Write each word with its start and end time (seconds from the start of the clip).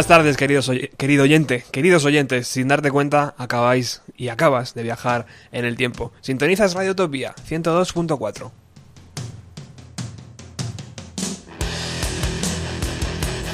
Buenas 0.00 0.16
tardes, 0.16 0.38
queridos 0.38 0.70
querido 0.96 1.24
oyente, 1.24 1.62
queridos 1.72 2.06
oyentes. 2.06 2.48
Sin 2.48 2.68
darte 2.68 2.90
cuenta, 2.90 3.34
acabáis 3.36 4.00
y 4.16 4.28
acabas 4.28 4.72
de 4.72 4.82
viajar 4.82 5.26
en 5.52 5.66
el 5.66 5.76
tiempo. 5.76 6.10
Sintonizas 6.22 6.72
Radio 6.72 6.92
Utopía 6.92 7.34
102.4. 7.46 8.50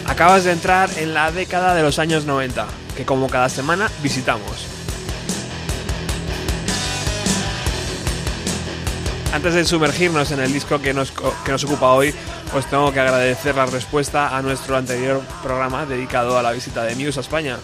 Acabas 0.06 0.44
de 0.44 0.52
entrar 0.52 0.88
en 0.98 1.14
la 1.14 1.32
década 1.32 1.74
de 1.74 1.82
los 1.82 1.98
años 1.98 2.26
90, 2.26 2.64
que 2.96 3.04
como 3.04 3.28
cada 3.28 3.48
semana 3.48 3.90
visitamos. 4.00 4.68
Antes 9.32 9.52
de 9.52 9.64
sumergirnos 9.64 10.30
en 10.30 10.38
el 10.38 10.52
disco 10.52 10.80
que 10.80 10.94
nos, 10.94 11.10
que 11.10 11.50
nos 11.50 11.64
ocupa 11.64 11.90
hoy, 11.90 12.14
os 12.54 12.66
tengo 12.66 12.92
que 12.92 13.00
agradecer 13.00 13.54
la 13.54 13.66
respuesta 13.66 14.36
a 14.36 14.42
nuestro 14.42 14.76
anterior 14.76 15.20
programa 15.42 15.86
dedicado 15.86 16.38
a 16.38 16.42
la 16.42 16.52
visita 16.52 16.84
de 16.84 16.94
Muse 16.94 17.18
a 17.18 17.22
España. 17.22 17.58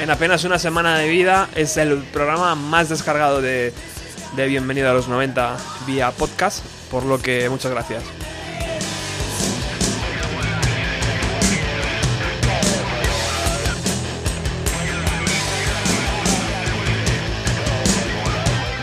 En 0.00 0.10
apenas 0.10 0.42
una 0.42 0.58
semana 0.58 0.98
de 0.98 1.08
vida 1.08 1.48
es 1.54 1.76
el 1.76 1.98
programa 1.98 2.56
más 2.56 2.88
descargado 2.88 3.40
de, 3.40 3.72
de 4.34 4.46
Bienvenido 4.48 4.90
a 4.90 4.94
los 4.94 5.06
90 5.06 5.56
vía 5.86 6.10
podcast, 6.10 6.64
por 6.90 7.04
lo 7.04 7.22
que 7.22 7.48
muchas 7.48 7.70
gracias. 7.70 8.02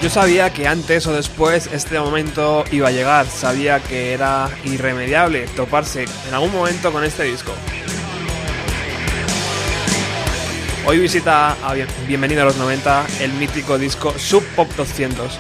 Yo 0.02 0.10
sabía 0.10 0.54
que 0.54 0.66
antes 0.66 1.06
o 1.08 1.14
después 1.14 1.68
este 1.74 2.00
momento 2.00 2.64
iba 2.72 2.88
a 2.88 2.92
llegar, 2.92 3.26
sabía 3.26 3.82
que 3.82 4.14
era 4.14 4.50
irremediable 4.64 5.46
toparse 5.58 6.06
en 6.26 6.34
algún 6.34 6.54
momento 6.54 6.94
con 6.94 7.04
este 7.04 7.24
disco. 7.24 7.52
Hoy 10.86 11.00
visita 11.00 11.52
a 11.52 11.74
Bienvenido 12.08 12.44
a 12.44 12.46
los 12.46 12.56
90 12.56 13.08
el 13.20 13.34
mítico 13.34 13.78
disco 13.78 14.18
Sub 14.18 14.42
Pop 14.56 14.70
200. 14.78 15.38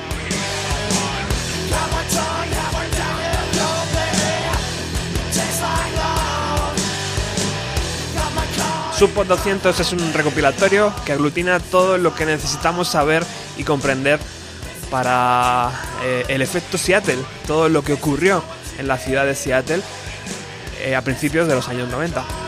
Sub 8.97 9.09
Pop 9.12 9.26
200 9.26 9.80
es 9.80 9.94
un 9.94 10.14
recopilatorio 10.14 10.94
que 11.06 11.14
aglutina 11.14 11.62
todo 11.62 11.97
lo 11.97 12.14
que 12.14 12.26
necesitamos 12.26 12.90
saber 12.90 13.24
y 13.58 13.64
comprender 13.64 14.20
para 14.89 15.72
eh, 16.03 16.25
el 16.27 16.41
efecto 16.41 16.77
Seattle, 16.77 17.19
todo 17.47 17.69
lo 17.69 17.83
que 17.83 17.94
ocurrió 17.94 18.44
en 18.77 18.88
la 18.88 18.97
ciudad 18.97 19.25
de 19.25 19.35
Seattle 19.35 19.81
eh, 20.81 20.95
a 20.95 21.01
principios 21.01 21.47
de 21.47 21.55
los 21.55 21.67
años 21.67 21.89
90. 21.89 22.38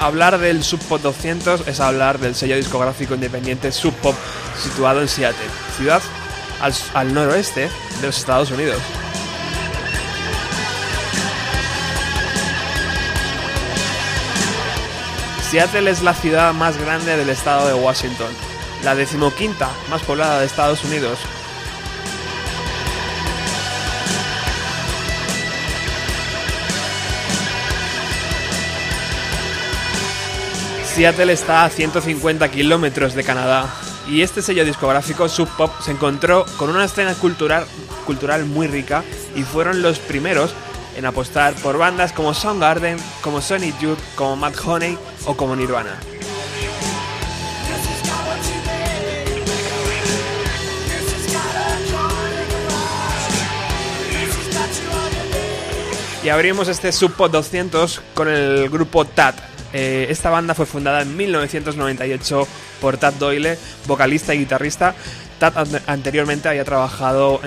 Hablar 0.00 0.38
del 0.38 0.64
Sub 0.64 0.80
Pop 0.88 1.02
200 1.02 1.68
es 1.68 1.78
hablar 1.78 2.18
del 2.18 2.34
sello 2.34 2.56
discográfico 2.56 3.14
independiente 3.14 3.70
Sub 3.70 3.92
Pop 3.96 4.14
situado 4.56 5.02
en 5.02 5.08
Seattle, 5.08 5.46
ciudad 5.76 6.00
al, 6.94 7.12
noroeste 7.12 7.68
de 8.00 8.06
los 8.06 8.16
Estados 8.16 8.50
Unidos. 8.50 8.78
Seattle 15.50 15.90
es 15.90 16.00
la 16.00 16.14
ciudad 16.14 16.54
más 16.54 16.78
grande 16.78 17.18
del 17.18 17.28
estado 17.28 17.68
de 17.68 17.74
Washington, 17.74 18.32
la 18.82 18.94
decimoquinta 18.94 19.68
más 19.90 20.00
poblada 20.00 20.40
de 20.40 20.46
Estados 20.46 20.82
Unidos, 20.82 21.18
Seattle 31.00 31.32
está 31.32 31.64
a 31.64 31.70
150 31.70 32.50
kilómetros 32.50 33.14
de 33.14 33.24
Canadá 33.24 33.74
y 34.06 34.20
este 34.20 34.42
sello 34.42 34.66
discográfico 34.66 35.30
Sub 35.30 35.48
Pop 35.56 35.72
se 35.82 35.92
encontró 35.92 36.44
con 36.58 36.68
una 36.68 36.84
escena 36.84 37.14
cultural, 37.14 37.64
cultural 38.04 38.44
muy 38.44 38.66
rica 38.66 39.02
y 39.34 39.42
fueron 39.42 39.80
los 39.80 39.98
primeros 39.98 40.52
en 40.98 41.06
apostar 41.06 41.54
por 41.54 41.78
bandas 41.78 42.12
como 42.12 42.34
Soundgarden, 42.34 42.98
como 43.22 43.40
Sonic 43.40 43.80
Youth, 43.80 43.98
como 44.14 44.36
Matt 44.36 44.56
Honey 44.62 44.98
o 45.24 45.34
como 45.38 45.56
Nirvana. 45.56 45.98
Y 56.22 56.28
abrimos 56.28 56.68
este 56.68 56.92
Sub 56.92 57.14
Pop 57.14 57.32
200 57.32 58.02
con 58.12 58.28
el 58.28 58.68
grupo 58.68 59.06
TAT, 59.06 59.36
eh, 59.72 60.06
esta 60.10 60.30
banda 60.30 60.54
fue 60.54 60.66
fundada 60.66 61.02
en 61.02 61.16
1998 61.16 62.48
por 62.80 62.98
Tad 62.98 63.14
Doyle, 63.14 63.58
vocalista 63.86 64.34
y 64.34 64.38
guitarrista. 64.38 64.94
Tad 65.38 65.68
anteriormente 65.86 66.48
había 66.48 66.64
trabajado 66.64 67.40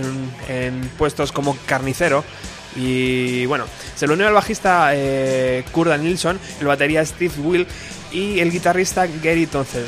en, 0.48 0.90
puestos 0.98 1.32
como 1.32 1.58
carnicero 1.66 2.24
y 2.76 3.46
bueno, 3.46 3.66
se 3.96 4.08
le 4.08 4.14
unió 4.14 4.28
el 4.28 4.34
bajista 4.34 4.90
eh, 4.94 5.64
Kurda 5.72 5.98
Nilsson, 5.98 6.40
el 6.60 6.68
batería 6.68 7.06
Steve 7.06 7.34
Will 7.38 7.68
y 8.12 8.40
el 8.40 8.52
guitarrista 8.52 9.06
Gary 9.22 9.46
Tonces. 9.46 9.86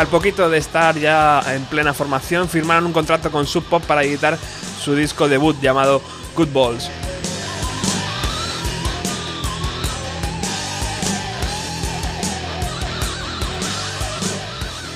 Al 0.00 0.06
poquito 0.06 0.48
de 0.48 0.56
estar 0.56 0.96
ya 0.96 1.42
en 1.54 1.62
plena 1.66 1.92
formación, 1.92 2.48
firmaron 2.48 2.86
un 2.86 2.92
contrato 2.94 3.30
con 3.30 3.46
Sub 3.46 3.64
Pop 3.64 3.84
para 3.84 4.02
editar 4.02 4.38
su 4.82 4.94
disco 4.94 5.28
debut 5.28 5.60
llamado 5.60 6.00
Good 6.36 6.48
Balls. 6.52 6.90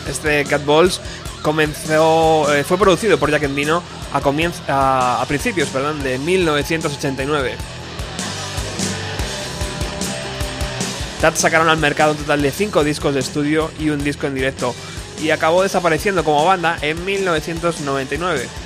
Este 0.09 0.45
Cat 0.45 0.65
Balls 0.65 1.01
comenzó, 1.43 2.53
eh, 2.55 2.65
fue 2.65 2.79
producido 2.79 3.19
por 3.19 3.31
Jack 3.31 3.43
Endino 3.43 3.83
a, 4.13 5.21
a, 5.21 5.27
principios 5.27 5.69
perdón, 5.69 6.03
de 6.03 6.19
1989. 6.19 7.57
Tad 11.21 11.35
sacaron 11.37 11.69
al 11.69 11.79
mercado 11.79 12.13
un 12.13 12.19
total 12.19 12.43
de 12.43 12.51
5 12.51 12.85
discos 12.85 13.15
de 13.15 13.21
estudio 13.21 13.71
y 13.79 13.91
un 13.91 14.03
disco 14.03 14.27
en 14.27 14.35
directo 14.35 14.75
y 15.23 15.31
acabó 15.31 15.63
desapareciendo 15.63 16.25
como 16.25 16.45
banda 16.45 16.79
en 16.81 17.03
1999. 17.05 18.64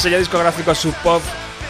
Sello 0.00 0.18
discográfico 0.18 0.74
Sub 0.74 0.94
Pop, 1.02 1.20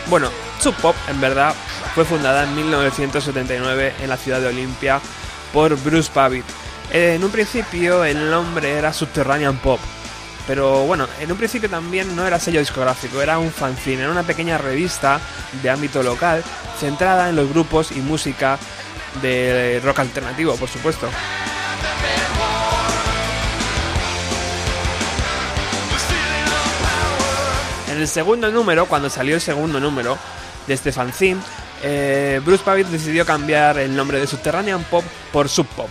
bueno, 0.08 0.30
Sub 0.60 0.72
Pop 0.76 0.94
en 1.08 1.20
verdad 1.20 1.52
fue 1.96 2.04
fundada 2.04 2.44
en 2.44 2.54
1979 2.54 3.94
en 4.00 4.08
la 4.08 4.16
ciudad 4.16 4.40
de 4.40 4.46
Olimpia 4.46 5.00
por 5.52 5.74
Bruce 5.82 6.08
Pavitt. 6.14 6.44
En 6.92 7.24
un 7.24 7.32
principio 7.32 8.04
el 8.04 8.30
nombre 8.30 8.78
era 8.78 8.92
Subterranean 8.92 9.56
Pop, 9.56 9.80
Pero 10.46 10.84
bueno, 10.86 11.08
en 11.18 11.32
un 11.32 11.38
principio 11.38 11.68
también 11.68 12.14
no 12.14 12.24
era 12.24 12.38
sello 12.38 12.60
discográfico, 12.60 13.20
era 13.20 13.40
un 13.40 13.50
fanzine, 13.50 14.02
era 14.02 14.12
una 14.12 14.22
pequeña 14.22 14.58
revista 14.58 15.18
de 15.60 15.68
ámbito 15.68 16.00
local 16.04 16.44
centrada 16.78 17.30
en 17.30 17.36
los 17.36 17.48
grupos 17.48 17.90
y 17.90 17.96
música 17.96 18.60
de 19.22 19.80
rock 19.82 19.98
alternativo, 19.98 20.54
por 20.54 20.68
supuesto. 20.68 21.08
El 28.00 28.08
segundo 28.08 28.50
número, 28.50 28.86
cuando 28.86 29.10
salió 29.10 29.34
el 29.34 29.40
segundo 29.40 29.80
número 29.80 30.18
de 30.66 30.74
este 30.74 30.92
fanzine, 30.92 31.40
eh, 31.82 32.40
Bruce 32.44 32.64
Pavitt 32.64 32.88
decidió 32.88 33.24
cambiar 33.24 33.78
el 33.78 33.94
nombre 33.94 34.18
de 34.18 34.26
Subterranean 34.26 34.84
Pop 34.84 35.04
por 35.32 35.48
Sub 35.48 35.66
Pop. 35.68 35.88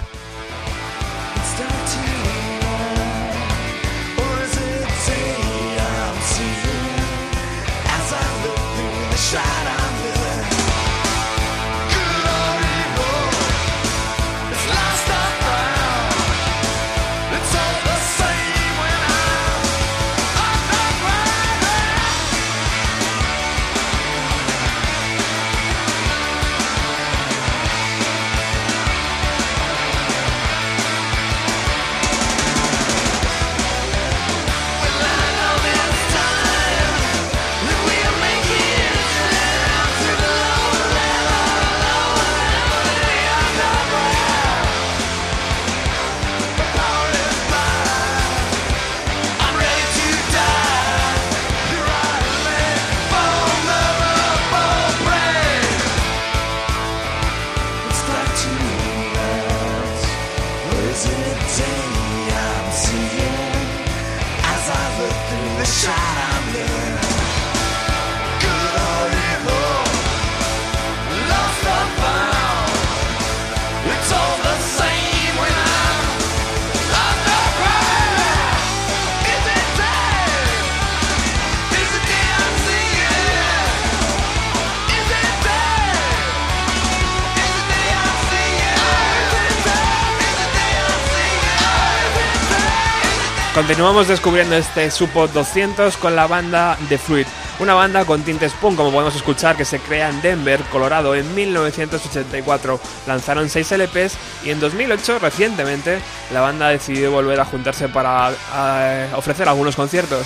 Continuamos 93.70 94.08
descubriendo 94.08 94.56
este 94.56 94.90
Supo 94.90 95.28
200 95.28 95.96
con 95.98 96.16
la 96.16 96.26
banda 96.26 96.76
The 96.90 96.98
Fruit, 96.98 97.28
una 97.60 97.76
banda 97.76 98.04
con 98.04 98.24
tintes 98.24 98.52
punk, 98.54 98.76
como 98.78 98.92
podemos 98.92 99.16
escuchar, 99.16 99.56
que 99.56 99.64
se 99.64 99.78
crea 99.78 100.10
en 100.10 100.24
Denver, 100.24 100.60
Colorado, 100.72 101.14
en 101.14 101.36
1984. 101.36 102.80
Lanzaron 103.06 103.48
6 103.48 103.72
LPs 103.74 104.18
y 104.44 104.50
en 104.50 104.60
2008, 104.60 105.20
recientemente, 105.20 106.00
la 106.34 106.42
banda 106.42 106.70
decidió 106.70 107.12
volver 107.12 107.40
a 107.40 107.46
juntarse 107.46 107.88
para 107.90 108.32
eh, 108.56 109.08
ofrecer 109.16 109.48
algunos 109.48 109.76
conciertos. 109.76 110.26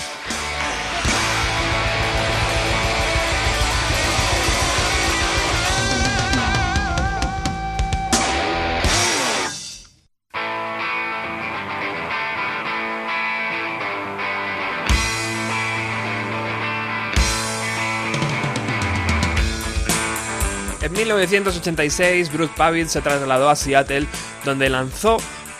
1986, 21.26 22.32
Bruce 22.32 22.52
Pavitt 22.56 22.88
se 22.88 23.00
trasladó 23.00 23.48
a 23.48 23.56
Seattle, 23.56 24.06
donde 24.44 24.68
lanzó 24.68 25.16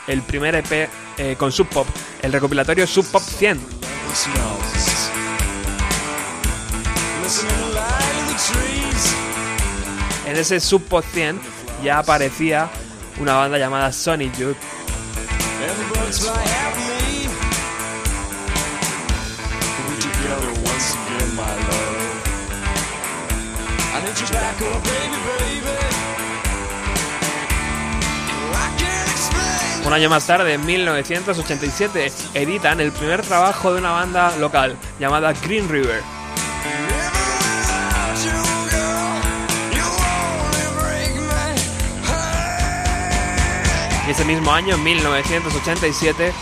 el 0.06 0.22
primer 0.22 0.54
EP 0.54 0.88
eh, 1.16 1.36
con 1.38 1.52
Sub 1.52 1.68
Pop, 1.68 1.86
el 2.22 2.32
recopilatorio 2.32 2.86
Sub 2.86 3.06
Pop 3.10 3.22
100. 3.22 3.60
En 10.26 10.36
ese 10.36 10.60
Sub 10.60 10.82
Pop 10.82 11.04
100 11.12 11.40
ya 11.82 11.98
aparecía 11.98 12.68
una 13.18 13.34
banda 13.34 13.58
llamada 13.58 13.92
Sonic 13.92 14.36
Youth. 14.36 14.56
Un 29.84 29.92
año 29.92 30.08
más 30.08 30.26
tarde, 30.26 30.54
en 30.54 30.64
1987, 30.64 32.10
editan 32.32 32.80
el 32.80 32.90
primer 32.90 33.20
trabajo 33.20 33.70
de 33.70 33.80
una 33.80 33.90
banda 33.90 34.34
local 34.38 34.76
llamada 34.98 35.34
Green 35.34 35.68
River. 35.68 36.02
Y 44.06 44.10
ese 44.10 44.24
mismo 44.24 44.52
año, 44.52 44.74
en 44.74 44.82
1987, 44.82 46.32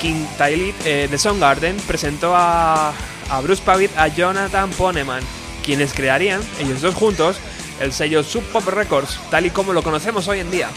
King 0.00 0.24
Tyler 0.38 0.74
eh, 0.84 1.08
de 1.10 1.18
Soundgarden 1.18 1.76
presentó 1.88 2.36
a, 2.36 2.92
a 3.30 3.40
Bruce 3.40 3.62
Pavitt 3.64 3.96
a 3.98 4.06
Jonathan 4.06 4.70
Poneman, 4.70 5.24
quienes 5.64 5.92
crearían, 5.92 6.40
ellos 6.60 6.82
dos 6.82 6.94
juntos, 6.94 7.38
el 7.80 7.92
sello 7.92 8.22
Sub 8.22 8.44
Pop 8.44 8.66
Records, 8.68 9.18
tal 9.28 9.46
y 9.46 9.50
como 9.50 9.72
lo 9.72 9.82
conocemos 9.82 10.28
hoy 10.28 10.38
en 10.38 10.52
día. 10.52 10.68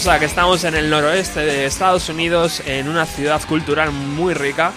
O 0.00 0.02
sea 0.02 0.18
que 0.18 0.24
estamos 0.24 0.64
en 0.64 0.74
el 0.74 0.88
noroeste 0.88 1.40
de 1.40 1.66
Estados 1.66 2.08
Unidos, 2.08 2.62
en 2.64 2.88
una 2.88 3.04
ciudad 3.04 3.38
cultural 3.46 3.92
muy 3.92 4.32
rica. 4.32 4.72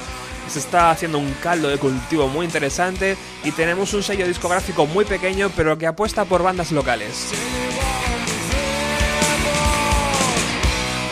Se 0.49 0.59
está 0.59 0.91
haciendo 0.91 1.17
un 1.17 1.33
caldo 1.41 1.69
de 1.69 1.77
cultivo 1.77 2.27
muy 2.27 2.45
interesante 2.45 3.15
y 3.45 3.51
tenemos 3.51 3.93
un 3.93 4.03
sello 4.03 4.27
discográfico 4.27 4.85
muy 4.85 5.05
pequeño 5.05 5.49
pero 5.55 5.77
que 5.77 5.87
apuesta 5.87 6.25
por 6.25 6.43
bandas 6.43 6.73
locales. 6.73 7.31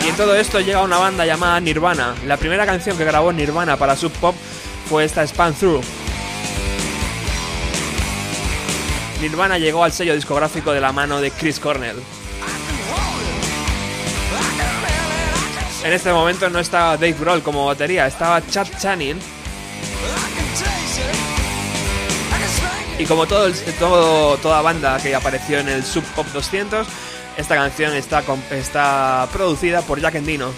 Y 0.03 0.09
en 0.09 0.15
todo 0.17 0.35
esto 0.35 0.59
llega 0.59 0.83
una 0.83 0.97
banda 0.97 1.25
llamada 1.25 1.61
Nirvana. 1.61 2.13
La 2.27 2.35
primera 2.35 2.65
canción 2.65 2.97
que 2.97 3.05
grabó 3.05 3.31
Nirvana 3.31 3.77
para 3.77 3.95
Sub 3.95 4.11
Pop 4.11 4.35
fue 4.89 5.05
esta 5.05 5.25
Span 5.25 5.53
Through. 5.53 5.85
Nirvana 9.21 9.57
llegó 9.57 9.85
al 9.85 9.93
sello 9.93 10.13
discográfico 10.13 10.73
de 10.73 10.81
la 10.81 10.91
mano 10.91 11.21
de 11.21 11.31
Chris 11.31 11.61
Cornell. 11.61 11.95
En 15.83 15.93
este 15.93 16.13
momento 16.13 16.49
no 16.49 16.59
estaba 16.59 16.91
Dave 16.91 17.15
Grohl 17.19 17.41
como 17.41 17.65
batería, 17.65 18.05
estaba 18.05 18.45
Chad 18.45 18.67
Channing. 18.79 19.19
Y 22.99 23.05
como 23.05 23.25
toda 23.25 24.61
banda 24.61 24.99
que 25.01 25.15
apareció 25.15 25.57
en 25.59 25.69
el 25.69 25.83
Sub 25.83 26.03
Pop 26.15 26.27
200, 26.33 26.85
esta 27.35 27.55
canción 27.55 27.95
está, 27.95 28.23
está 28.51 29.27
producida 29.33 29.81
por 29.81 29.99
Jack 29.99 30.15
Endino. 30.15 30.51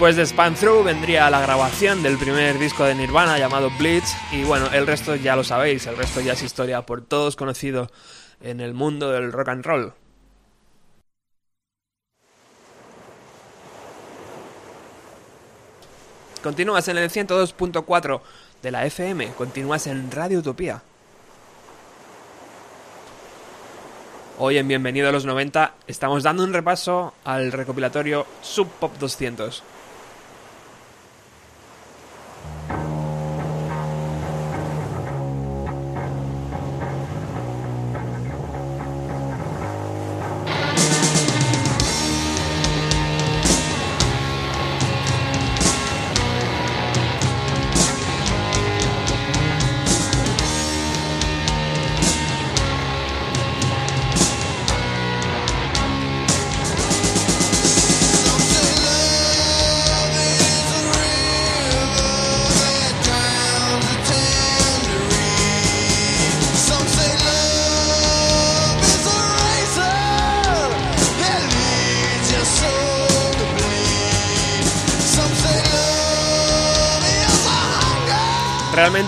Después 0.00 0.16
de 0.16 0.24
Span 0.24 0.54
Through 0.54 0.84
vendría 0.84 1.28
la 1.28 1.42
grabación 1.42 2.02
del 2.02 2.16
primer 2.16 2.58
disco 2.58 2.84
de 2.84 2.94
Nirvana 2.94 3.38
llamado 3.38 3.70
Blitz 3.78 4.14
y 4.32 4.44
bueno, 4.44 4.66
el 4.72 4.86
resto 4.86 5.14
ya 5.14 5.36
lo 5.36 5.44
sabéis, 5.44 5.86
el 5.86 5.94
resto 5.94 6.22
ya 6.22 6.32
es 6.32 6.42
historia 6.42 6.86
por 6.86 7.02
todos 7.02 7.36
conocido 7.36 7.90
en 8.40 8.62
el 8.62 8.72
mundo 8.72 9.10
del 9.10 9.30
rock 9.30 9.48
and 9.48 9.62
roll. 9.62 9.92
Continúas 16.42 16.88
en 16.88 16.96
el 16.96 17.10
102.4 17.10 18.20
de 18.62 18.70
la 18.70 18.86
FM, 18.86 19.34
continúas 19.34 19.86
en 19.86 20.10
Radio 20.10 20.38
Utopía. 20.38 20.80
Hoy 24.38 24.56
en 24.56 24.66
Bienvenido 24.66 25.10
a 25.10 25.12
los 25.12 25.26
90 25.26 25.74
estamos 25.86 26.22
dando 26.22 26.42
un 26.42 26.54
repaso 26.54 27.12
al 27.22 27.52
recopilatorio 27.52 28.26
Sub 28.40 28.66
Pop 28.80 28.94
200. 28.98 29.62
Bye. 32.70 32.99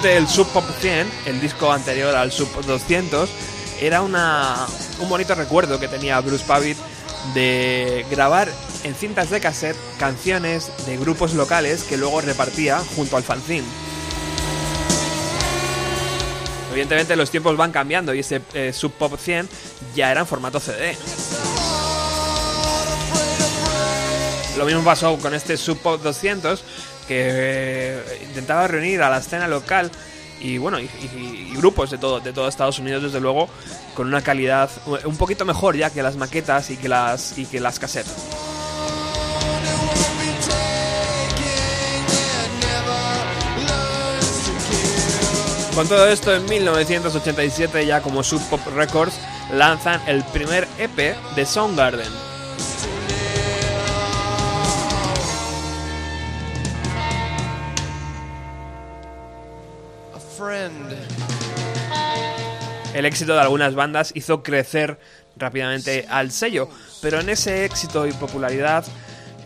El 0.05 0.27
Sub 0.27 0.49
Pop 0.49 0.65
100, 0.81 1.09
el 1.27 1.41
disco 1.41 1.71
anterior 1.71 2.17
al 2.17 2.33
Sub 2.33 2.49
200, 2.67 3.31
era 3.81 4.03
una, 4.03 4.67
un 4.99 5.09
bonito 5.09 5.35
recuerdo 5.37 5.79
que 5.79 5.87
tenía 5.87 6.21
Bruce 6.21 6.45
Pavitt 6.45 6.77
de 7.35 8.05
grabar 8.11 8.49
en 8.83 8.97
cintas 8.97 9.31
de 9.31 9.41
cassette 9.41 9.77
canciones 10.01 10.73
de 10.87 10.97
grupos 10.97 11.35
locales 11.35 11.85
que 11.85 11.97
luego 11.97 12.21
repartía 12.21 12.81
junto 12.97 13.17
al 13.17 13.23
fanzine. 13.23 13.67
Evidentemente 16.73 17.15
los 17.15 17.31
tiempos 17.31 17.57
van 17.57 17.71
cambiando 17.71 18.13
y 18.13 18.21
ese 18.21 18.43
eh, 18.55 18.73
Sub 18.73 18.93
Pop 18.93 19.17
100 19.17 19.49
ya 19.95 20.11
era 20.11 20.23
en 20.23 20.27
formato 20.27 20.59
CD. 20.59 20.97
Lo 24.59 24.67
mismo 24.67 24.85
pasó 24.85 25.17
con 25.19 25.33
este 25.33 25.57
Sub 25.57 25.79
Pop 25.79 26.03
200 26.03 26.63
que 27.13 27.27
eh, 27.29 28.25
intentaba 28.29 28.67
reunir 28.67 29.03
a 29.03 29.11
la 29.11 29.19
escena 29.19 29.47
local 29.47 29.91
y 30.41 30.59
bueno 30.59 30.81
y, 30.81 30.89
grupos 31.57 31.91
de 31.91 31.99
todo 31.99 32.21
de 32.21 32.33
todo 32.33 32.49
Estados 32.49 32.79
Unidos 32.79 33.03
desde 33.03 33.21
luego 33.21 33.49
con 33.95 34.09
una 34.09 34.23
calidad 34.23 34.71
un 35.05 35.17
poquito 35.17 35.45
mejor 35.45 35.77
ya 35.77 35.91
que 35.91 36.03
las 36.03 36.17
maquetas 36.17 36.71
y 36.71 36.77
que 36.77 36.89
las 36.89 37.39
y 37.39 37.47
que 37.47 37.61
las 37.61 37.79
casetas. 37.79 38.17
Con 45.75 45.89
todo 45.89 46.07
esto, 46.07 46.35
en 46.35 46.45
1987, 46.45 47.87
ya 47.87 48.03
como 48.03 48.23
Sub 48.23 48.43
Pop 48.51 48.61
Records, 48.77 49.15
lanzan 49.55 50.03
el 50.07 50.23
primer 50.23 50.69
EP 50.79 51.17
de 51.35 51.47
Soundgarden, 51.47 52.13
El 62.95 63.05
éxito 63.05 63.35
de 63.35 63.41
algunas 63.41 63.75
bandas 63.75 64.13
hizo 64.15 64.43
crecer 64.43 64.99
rápidamente 65.37 66.07
al 66.09 66.31
sello, 66.31 66.69
pero 67.01 67.21
en 67.21 67.29
ese 67.29 67.65
éxito 67.65 68.07
y 68.07 68.13
popularidad, 68.13 68.85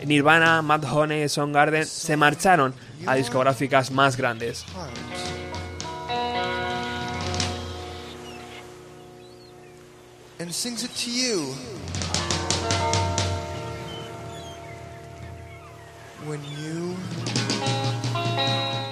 Nirvana, 0.04 0.62
Mad 0.62 0.84
Honey, 0.84 1.28
Soundgarden 1.28 1.86
se 1.86 2.16
marcharon 2.16 2.74
a 3.06 3.14
discográficas 3.14 3.90
más 3.90 4.16
grandes. 4.16 4.64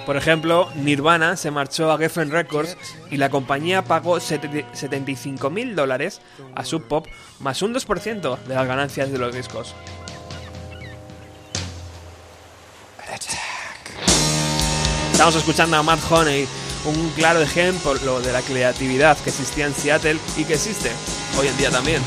Por 0.05 0.17
ejemplo, 0.17 0.69
Nirvana 0.75 1.35
se 1.35 1.49
marchó 1.49 1.91
a 1.91 1.97
Geffen 1.97 2.29
Records 2.29 2.77
y 3.09 3.17
la 3.17 3.31
compañía 3.31 3.83
pagó 3.83 4.19
75 4.19 5.49
mil 5.49 5.75
dólares 5.75 6.21
a 6.53 6.63
Sub 6.63 6.87
Pop 6.87 7.07
más 7.39 7.61
un 7.63 7.73
2% 7.73 8.37
de 8.37 8.53
las 8.55 8.67
ganancias 8.67 9.11
de 9.11 9.17
los 9.17 9.33
discos. 9.33 9.73
Estamos 15.11 15.35
escuchando 15.35 15.77
a 15.77 15.81
Matt 15.81 16.01
Honey, 16.11 16.45
un 16.85 17.09
claro 17.11 17.39
ejemplo 17.39 18.19
de 18.21 18.31
la 18.31 18.41
creatividad 18.41 19.17
que 19.17 19.29
existía 19.29 19.65
en 19.65 19.73
Seattle 19.73 20.19
y 20.37 20.43
que 20.43 20.55
existe 20.55 20.91
hoy 21.39 21.47
en 21.47 21.57
día 21.57 21.71
también. 21.71 22.01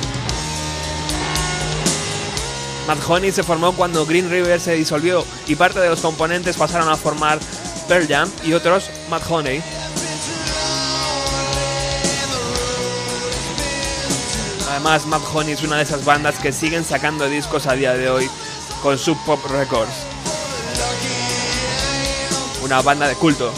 Matt 2.87 2.99
Honey 3.09 3.33
se 3.33 3.43
formó 3.43 3.75
cuando 3.75 4.07
Green 4.07 4.31
River 4.31 4.61
se 4.61 4.75
disolvió 4.75 5.25
y 5.47 5.57
parte 5.57 5.81
de 5.81 5.89
los 5.89 6.01
componentes 6.01 6.57
pasaron 6.57 6.89
a 6.89 6.97
formar 6.97 7.39
Pearl 7.89 8.07
Jam 8.07 8.31
y 8.45 8.53
otros 8.53 8.91
Mad 9.09 9.23
Honey. 9.29 9.63
Además, 14.71 15.07
Mad 15.07 15.23
Honey 15.33 15.55
es 15.55 15.63
una 15.63 15.79
de 15.79 15.83
esas 15.83 16.05
bandas 16.05 16.39
que 16.39 16.53
siguen 16.53 16.85
sacando 16.85 17.29
discos 17.29 17.67
a 17.67 17.73
día 17.73 17.95
de 17.95 18.11
hoy 18.11 18.31
con 18.83 18.99
Sub 18.99 19.17
Pop 19.25 19.41
Records. 19.51 19.91
Una 22.63 22.83
banda 22.83 23.09
de 23.09 23.15
culto. 23.15 23.53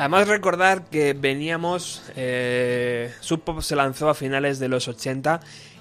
Además 0.00 0.28
recordar 0.28 0.84
que 0.84 1.12
veníamos, 1.12 2.02
eh, 2.16 3.12
Sub 3.20 3.42
Pop 3.42 3.60
se 3.60 3.76
lanzó 3.76 4.08
a 4.08 4.14
finales 4.14 4.58
de 4.58 4.66
los 4.66 4.88
80 4.88 5.40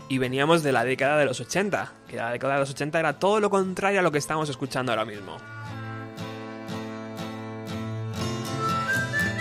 y 0.09 0.17
veníamos 0.17 0.61
de 0.61 0.73
la 0.73 0.83
década 0.83 1.17
de 1.17 1.23
los 1.23 1.39
80, 1.39 1.93
que 2.05 2.17
la 2.17 2.29
década 2.29 2.55
de 2.55 2.59
los 2.59 2.69
80 2.69 2.99
era 2.99 3.17
todo 3.17 3.39
lo 3.39 3.49
contrario 3.49 4.01
a 4.01 4.03
lo 4.03 4.11
que 4.11 4.17
estamos 4.17 4.49
escuchando 4.49 4.91
ahora 4.91 5.05
mismo. 5.05 5.37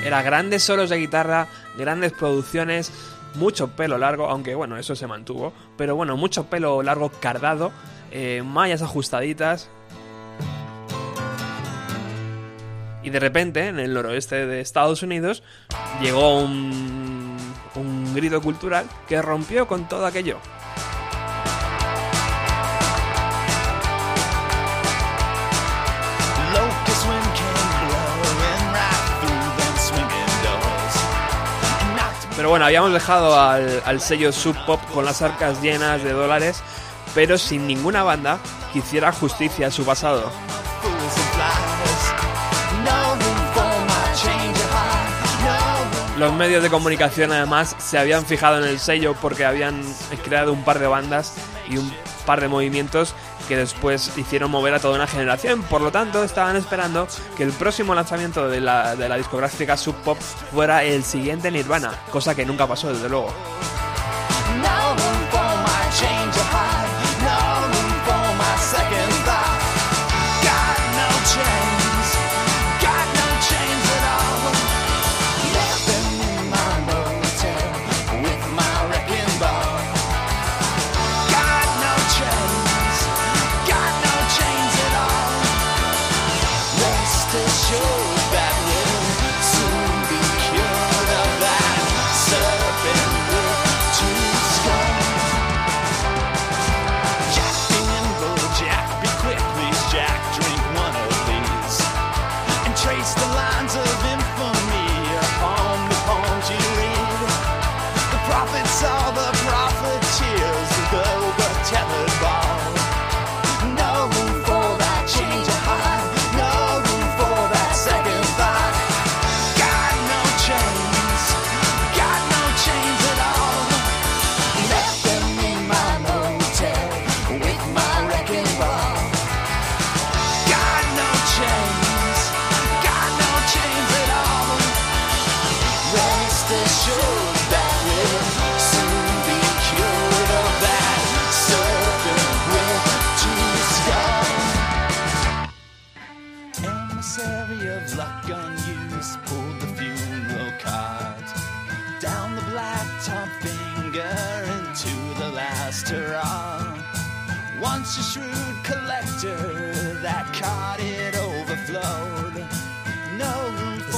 Era 0.05 0.23
grandes 0.23 0.63
solos 0.63 0.91
de 0.91 0.99
guitarra, 0.99 1.49
grandes 1.77 2.13
producciones, 2.13 2.93
mucho 3.35 3.75
pelo 3.75 3.99
largo, 3.99 4.29
aunque 4.29 4.55
bueno, 4.55 4.77
eso 4.77 4.95
se 4.95 5.09
mantuvo, 5.09 5.53
pero 5.77 5.97
bueno, 5.97 6.17
mucho 6.17 6.47
pelo 6.47 6.85
largo 6.85 7.11
cardado, 7.11 7.73
eh, 8.13 8.45
mallas 8.47 8.83
ajustaditas, 8.83 9.71
Y 13.09 13.11
de 13.11 13.21
repente, 13.21 13.69
en 13.69 13.79
el 13.79 13.95
noroeste 13.95 14.45
de 14.45 14.61
Estados 14.61 15.03
Unidos, 15.03 15.43
llegó 16.03 16.41
un, 16.41 17.39
un 17.75 18.15
grito 18.15 18.43
cultural 18.43 18.85
que 19.09 19.23
rompió 19.23 19.67
con 19.67 19.89
todo 19.89 20.05
aquello. 20.05 20.39
Pero 32.37 32.51
bueno, 32.51 32.67
habíamos 32.67 32.93
dejado 32.93 33.41
al, 33.41 34.01
sello 34.03 34.33
Sub 34.33 34.55
Pop 34.67 34.83
con 34.93 35.07
las 35.07 35.23
arcas 35.23 35.63
llenas 35.63 36.05
de 36.05 36.13
dólares, 36.13 36.63
pero 37.15 37.39
sin 37.39 37.67
ninguna 37.67 38.03
banda 38.03 38.39
que 38.71 38.81
hiciera 38.81 39.13
justicia 39.13 39.69
a 39.69 39.71
su 39.71 39.87
pasado. 39.87 40.31
Los 46.19 46.35
medios 46.35 46.65
de 46.65 46.69
comunicación 46.69 47.31
además 47.31 47.77
se 47.79 47.97
habían 47.97 48.27
fijado 48.27 48.59
en 48.59 48.65
el 48.65 48.81
sello 48.81 49.15
porque 49.15 49.45
habían 49.45 49.81
creado 50.25 50.53
un 50.53 50.65
par 50.65 50.81
de 50.81 50.89
bandas 50.89 51.35
y 51.71 51.77
un 51.77 51.93
par 52.27 52.41
de 52.41 52.49
movimientos 52.49 53.15
que 53.47 53.57
después 53.57 54.11
hicieron 54.17 54.51
mover 54.51 54.75
a 54.75 54.81
toda 54.81 54.97
una 54.97 55.07
generación. 55.07 55.63
Por 55.63 55.81
lo 55.81 55.93
tanto, 55.93 56.25
estaban 56.25 56.57
esperando 56.57 57.07
que 57.37 57.45
el 57.45 57.53
próximo 57.53 57.95
lanzamiento 57.95 58.49
de 58.49 58.61
la, 58.61 58.97
de 58.97 59.09
la 59.09 59.17
discográfica 59.17 59.77
Sub 59.77 59.95
Pop 60.03 60.19
fuera 60.19 60.83
el 60.83 61.05
siguiente 61.05 61.53
Nirvana, 61.53 61.93
cosa 62.11 62.35
que 62.35 62.45
nunca 62.45 62.67
pasó, 62.67 62.93
desde 62.93 63.09
luego. 63.09 63.33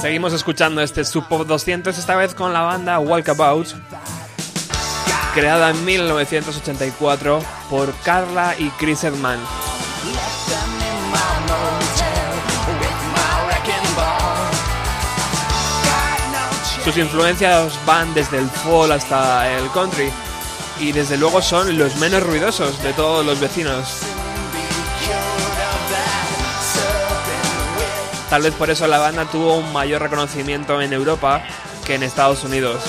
Seguimos 0.01 0.33
escuchando 0.33 0.81
este 0.81 1.05
Sub 1.05 1.27
Pop 1.27 1.47
200, 1.47 1.97
esta 1.97 2.15
vez 2.15 2.33
con 2.33 2.53
la 2.53 2.61
banda 2.61 2.97
Walkabout, 2.99 3.67
creada 5.33 5.69
en 5.69 5.85
1984 5.85 7.39
por 7.69 7.93
Carla 8.03 8.55
y 8.57 8.69
Chris 8.71 9.03
Edman. 9.03 9.39
Sus 16.83 16.97
influencias 16.97 17.79
van 17.85 18.11
desde 18.15 18.39
el 18.39 18.49
folk 18.49 18.91
hasta 18.91 19.51
el 19.51 19.69
country 19.69 20.11
y 20.81 20.91
desde 20.91 21.15
luego 21.15 21.41
son 21.43 21.77
los 21.77 21.95
menos 21.97 22.23
ruidosos 22.23 22.81
de 22.81 22.91
todos 22.93 23.23
los 23.23 23.39
vecinos. 23.39 23.99
Tal 28.29 28.41
vez 28.41 28.53
por 28.55 28.69
eso 28.69 28.87
la 28.87 28.97
banda 28.97 29.25
tuvo 29.25 29.57
un 29.57 29.71
mayor 29.71 30.01
reconocimiento 30.01 30.81
en 30.81 30.91
Europa 30.91 31.43
que 31.85 31.95
en 31.95 32.03
Estados 32.03 32.43
Unidos. 32.43 32.81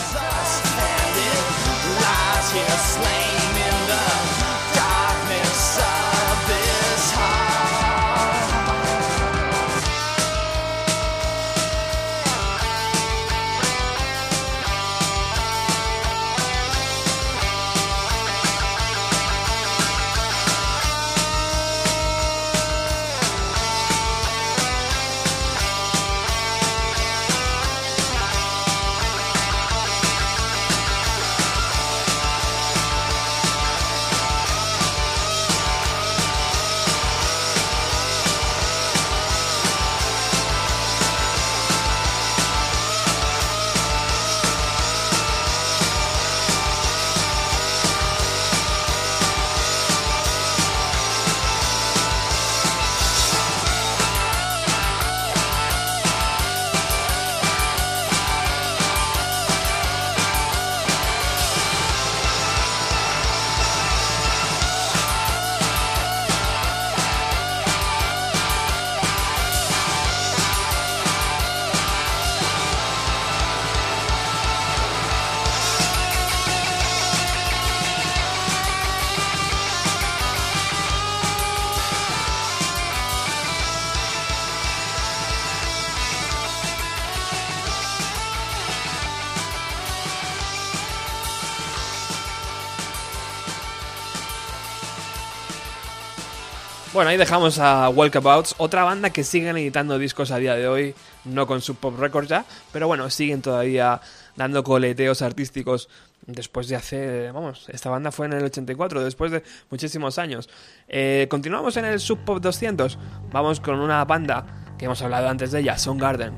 Bueno, 96.93 97.09
ahí 97.09 97.17
dejamos 97.17 97.59
a 97.59 97.89
Walkabouts, 97.89 98.57
otra 98.59 98.85
banda 98.85 99.09
que 99.09 99.25
siguen 99.25 99.57
editando 99.57 99.99
discos 99.99 100.31
a 100.31 100.37
día 100.37 100.55
de 100.57 100.69
hoy, 100.69 100.95
no 101.25 101.47
con 101.47 101.63
su 101.63 101.75
Pop 101.75 101.99
Records 101.99 102.29
ya, 102.29 102.45
pero 102.71 102.87
bueno, 102.87 103.09
siguen 103.09 103.41
todavía 103.41 103.99
dando 104.37 104.63
coleteos 104.63 105.23
artísticos 105.23 105.89
después 106.27 106.69
de 106.69 106.77
hace, 106.77 107.31
vamos, 107.31 107.67
esta 107.71 107.89
banda 107.89 108.13
fue 108.13 108.27
en 108.27 108.35
el 108.35 108.45
84, 108.45 109.03
después 109.03 109.33
de 109.33 109.43
muchísimos 109.71 110.19
años. 110.19 110.51
Eh, 110.87 111.29
continuamos 111.31 111.79
en 111.79 111.87
el 111.87 111.99
Sub 111.99 112.27
Pop 112.27 112.43
200, 112.43 112.99
vamos 113.33 113.61
con 113.61 113.81
una 113.81 114.05
banda 114.05 114.45
que 114.79 114.85
hemos 114.85 115.01
hablado 115.01 115.31
antes 115.31 115.51
de 115.51 115.61
ella, 115.61 115.77
Garden. 115.97 116.35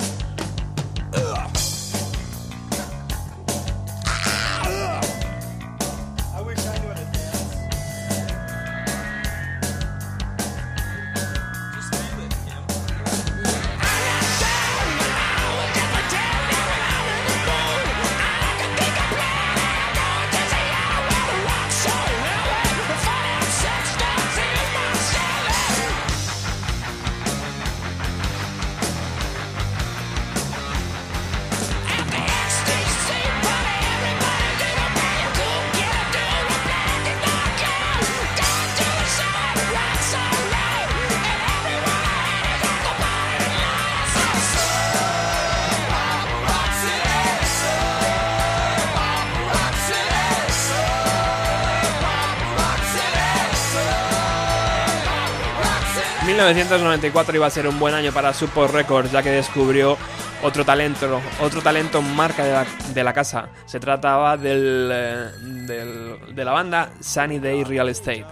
1994 57.05 57.37
iba 57.37 57.47
a 57.47 57.51
ser 57.51 57.67
un 57.69 57.79
buen 57.79 57.95
año 57.95 58.13
para 58.13 58.33
Super 58.33 58.71
Records, 58.71 59.13
ya 59.13 59.23
que 59.23 59.31
descubrió 59.31 59.97
otro 60.43 60.65
talento, 60.65 61.21
otro 61.41 61.61
talento 61.61 62.01
marca 62.01 62.45
de 62.45 62.53
la, 62.53 62.67
de 62.95 63.05
la 63.05 63.13
casa. 63.13 63.49
Se 63.67 63.79
trataba 63.79 64.37
del, 64.37 64.91
eh, 64.93 65.31
del, 65.43 66.35
de 66.35 66.45
la 66.45 66.53
banda 66.53 66.91
Sunny 67.01 67.39
Day 67.39 67.65
Real 67.65 67.89
Estate. 67.89 68.25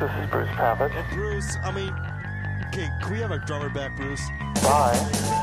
This 0.00 0.10
is 0.24 0.30
Bruce 0.30 0.48
Pavitt. 0.56 0.90
Well, 0.94 1.04
Bruce, 1.12 1.56
I 1.62 1.70
mean, 1.70 1.94
okay, 2.68 2.88
can 3.02 3.12
we 3.12 3.20
have 3.20 3.30
our 3.30 3.38
drummer 3.38 3.68
back, 3.68 3.94
Bruce? 3.96 4.22
Bye. 4.62 5.41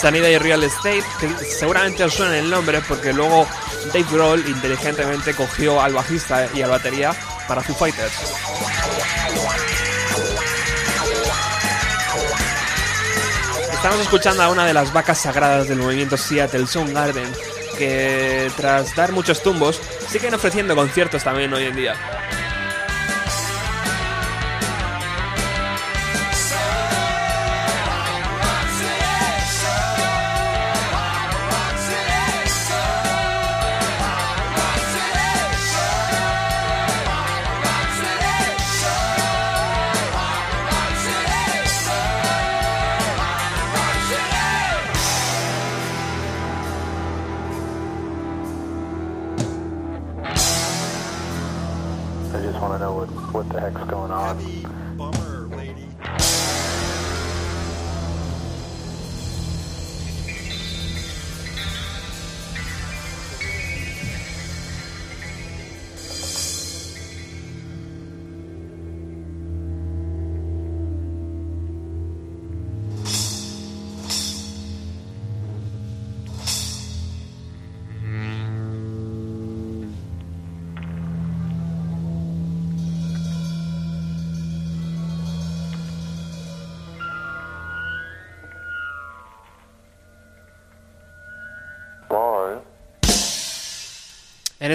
Sunny 0.00 0.20
Day 0.20 0.38
Real 0.38 0.62
Estate, 0.62 1.02
que 1.18 1.28
seguramente 1.44 2.04
os 2.04 2.14
suena 2.14 2.38
el 2.38 2.48
nombre 2.48 2.80
porque 2.86 3.12
luego 3.12 3.46
Dave 3.92 4.06
Grohl 4.10 4.46
inteligentemente 4.46 5.34
cogió 5.34 5.80
al 5.80 5.94
bajista 5.94 6.48
y 6.54 6.62
a 6.62 6.66
la 6.66 6.74
batería 6.74 7.12
para 7.48 7.62
Foo 7.62 7.74
Fighters. 7.74 8.12
Estamos 13.72 14.00
escuchando 14.00 14.42
a 14.42 14.48
una 14.48 14.66
de 14.66 14.74
las 14.74 14.92
vacas 14.92 15.18
sagradas 15.18 15.68
del 15.68 15.78
movimiento 15.78 16.16
Seattle, 16.16 16.66
Soundgarden, 16.66 17.32
que 17.78 18.50
tras 18.56 18.94
dar 18.96 19.12
muchos 19.12 19.42
tumbos 19.42 19.80
siguen 20.08 20.34
ofreciendo 20.34 20.74
conciertos 20.74 21.22
también 21.22 21.52
hoy 21.52 21.64
en 21.64 21.76
día. 21.76 21.94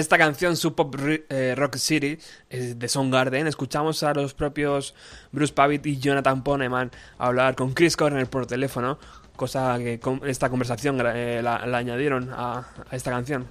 Esta 0.02 0.18
canción, 0.18 0.56
Sub 0.56 0.74
Pop 0.74 0.94
eh, 0.98 1.54
Rock 1.56 1.76
City, 1.76 2.18
eh, 2.50 2.74
de 2.76 2.88
Soundgarden, 2.88 3.46
escuchamos 3.46 4.02
a 4.02 4.12
los 4.12 4.34
propios 4.34 4.94
Bruce 5.30 5.54
Pavitt 5.54 5.86
y 5.86 5.98
Jonathan 5.98 6.42
Poneman 6.42 6.90
hablar 7.18 7.54
con 7.54 7.72
Chris 7.72 7.96
Cornell 7.96 8.26
por 8.26 8.46
teléfono, 8.46 8.98
cosa 9.36 9.78
que 9.78 10.00
esta 10.26 10.50
conversación 10.50 11.00
eh, 11.14 11.40
la, 11.42 11.56
añadieron 11.56 12.30
a 12.32 12.66
esta 12.90 13.10
canción. 13.12 13.46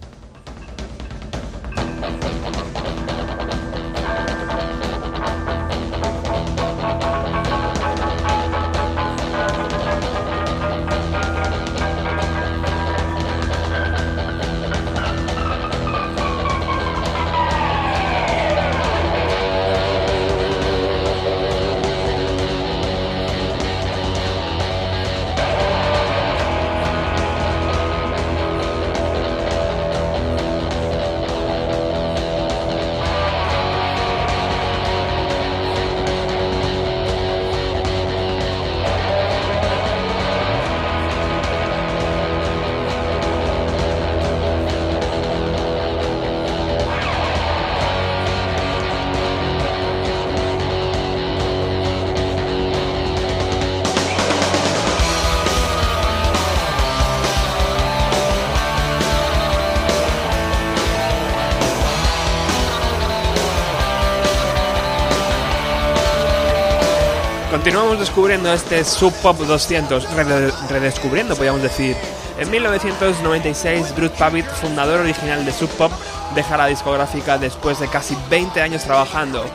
Descubriendo 68.01 68.51
este 68.51 68.83
Sub 68.83 69.13
Pop 69.21 69.37
200, 69.39 70.11
rede- 70.13 70.51
redescubriendo, 70.69 71.35
podríamos 71.35 71.61
decir. 71.61 71.95
En 72.37 72.49
1996, 72.51 73.95
Bruce 73.95 74.15
Pavitt, 74.17 74.45
fundador 74.47 74.99
original 75.01 75.45
de 75.45 75.51
Sub 75.51 75.69
Pop, 75.71 75.91
deja 76.35 76.57
la 76.57 76.67
discográfica 76.67 77.37
después 77.37 77.79
de 77.79 77.87
casi 77.87 78.17
20 78.29 78.61
años 78.61 78.83
trabajando. 78.83 79.45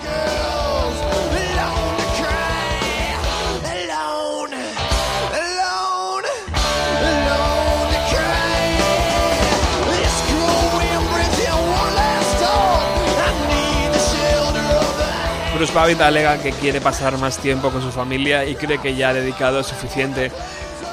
Bruce 15.67 15.81
Pavitt 15.81 16.01
alega 16.01 16.39
que 16.39 16.53
quiere 16.53 16.81
pasar 16.81 17.19
más 17.19 17.39
tiempo 17.39 17.71
con 17.71 17.83
su 17.83 17.91
familia 17.91 18.45
y 18.45 18.55
cree 18.55 18.79
que 18.79 18.95
ya 18.95 19.09
ha 19.09 19.15
dedicado 19.15 19.65
suficiente 19.65 20.31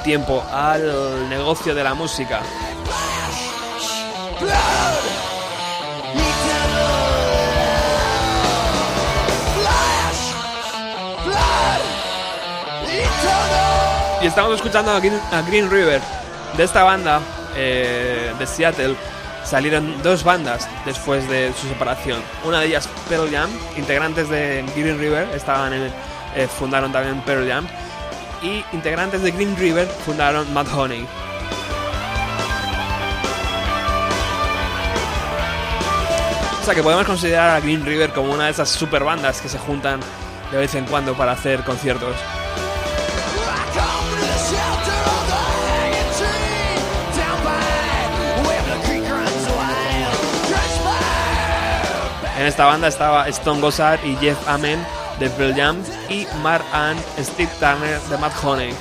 tiempo 0.03 0.43
al 0.51 1.29
negocio 1.29 1.75
de 1.75 1.83
la 1.83 1.93
música. 1.93 2.41
Y 14.23 14.25
estamos 14.25 14.55
escuchando 14.55 14.91
a 14.91 14.99
Green, 14.99 15.19
a 15.31 15.41
Green 15.43 15.69
River. 15.69 16.01
De 16.57 16.63
esta 16.63 16.81
banda 16.81 17.21
eh, 17.55 18.33
de 18.39 18.47
Seattle 18.47 18.95
salieron 19.53 20.01
dos 20.01 20.23
bandas 20.23 20.67
después 20.83 21.29
de 21.29 21.53
su 21.61 21.67
separación. 21.67 22.19
Una 22.43 22.59
de 22.59 22.65
ellas 22.65 22.89
Pearl 23.07 23.29
Jam, 23.31 23.51
integrantes 23.77 24.27
de 24.27 24.65
Green 24.75 24.97
River 24.97 25.29
estaban 25.35 25.71
en- 25.73 25.93
eh, 26.35 26.47
fundaron 26.47 26.91
también 26.91 27.21
Pearl 27.21 27.47
Jam. 27.47 27.67
Y 28.41 28.65
integrantes 28.75 29.21
de 29.21 29.29
Green 29.29 29.55
River 29.55 29.87
fundaron 30.07 30.51
Mad 30.55 30.65
Honey. 30.75 31.05
O 36.61 36.65
sea 36.65 36.73
que 36.73 36.81
podemos 36.81 37.05
considerar 37.05 37.51
a 37.51 37.59
Green 37.59 37.85
River 37.85 38.11
como 38.11 38.33
una 38.33 38.45
de 38.45 38.51
esas 38.51 38.69
super 38.69 39.03
bandas 39.03 39.39
que 39.39 39.49
se 39.49 39.59
juntan 39.59 39.99
de 40.51 40.57
vez 40.57 40.73
en 40.73 40.85
cuando 40.85 41.13
para 41.13 41.33
hacer 41.33 41.63
conciertos. 41.63 42.15
En 52.43 52.49
esta 52.49 52.65
banda 52.65 52.89
estaba 52.89 53.29
Stone 53.29 53.61
Gossard 53.61 54.03
y 54.03 54.17
Jeff 54.17 54.37
Amen, 54.49 54.85
de 55.17 55.29
Pearl 55.29 55.55
Jam 55.55 55.81
y 56.09 56.27
Mark 56.41 56.65
and 56.73 56.99
Steve 57.17 57.49
Turner 57.57 57.97
de 58.09 58.17
Mad 58.17 58.33
Honey. 58.43 58.73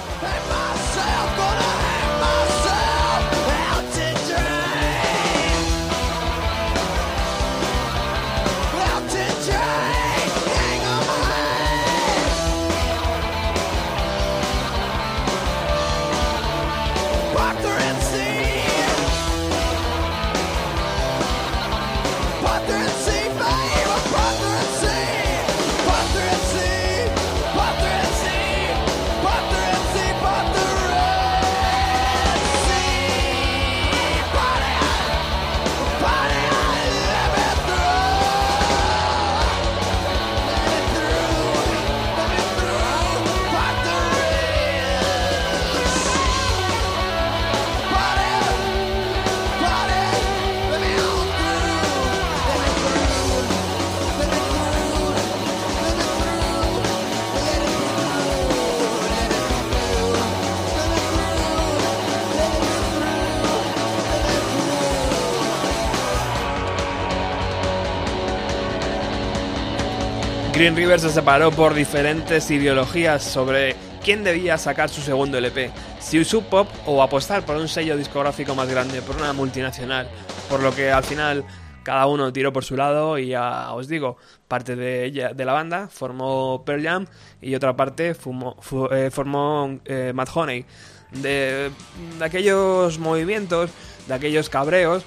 Green 70.62 70.76
River 70.76 71.00
se 71.00 71.10
separó 71.10 71.50
por 71.50 71.74
diferentes 71.74 72.48
ideologías 72.48 73.24
sobre 73.24 73.74
quién 74.04 74.22
debía 74.22 74.56
sacar 74.56 74.88
su 74.88 75.00
segundo 75.00 75.36
LP, 75.36 75.72
si 75.98 76.24
Sub 76.24 76.44
Pop 76.44 76.68
o 76.86 77.02
apostar 77.02 77.44
por 77.44 77.56
un 77.56 77.66
sello 77.66 77.96
discográfico 77.96 78.54
más 78.54 78.68
grande, 78.68 79.02
por 79.02 79.16
una 79.16 79.32
multinacional, 79.32 80.06
por 80.48 80.62
lo 80.62 80.72
que 80.72 80.92
al 80.92 81.02
final 81.02 81.44
cada 81.82 82.06
uno 82.06 82.32
tiró 82.32 82.52
por 82.52 82.62
su 82.62 82.76
lado 82.76 83.18
y 83.18 83.26
ya 83.30 83.72
os 83.72 83.88
digo, 83.88 84.18
parte 84.46 84.76
de 84.76 85.04
ella, 85.04 85.32
de 85.34 85.44
la 85.44 85.52
banda 85.52 85.88
formó 85.88 86.62
Pearl 86.64 86.84
Jam 86.84 87.06
y 87.40 87.56
otra 87.56 87.74
parte 87.74 88.14
fumó- 88.14 88.54
fu- 88.60 88.86
eh, 88.86 89.10
formó 89.10 89.80
eh, 89.84 90.12
Mad 90.14 90.28
Honey. 90.32 90.64
De, 91.10 91.72
aquellos 92.20 93.00
movimientos, 93.00 93.68
de 94.06 94.14
aquellos 94.14 94.48
cabreos, 94.48 95.02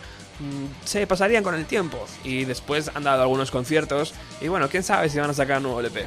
se 0.84 1.08
pasarían 1.08 1.44
con 1.44 1.56
el 1.56 1.66
tiempo 1.66 2.06
y 2.24 2.46
después 2.46 2.92
han 2.94 3.04
dado 3.04 3.22
algunos 3.22 3.52
conciertos 3.52 4.14
y 4.42 4.48
bueno, 4.48 4.70
quién 4.70 4.84
sabe 4.84 5.10
si 5.10 5.20
van 5.20 5.30
a 5.30 5.34
sacar 5.34 5.58
un 5.58 5.64
nuevo 5.64 5.80
LP. 5.80 6.06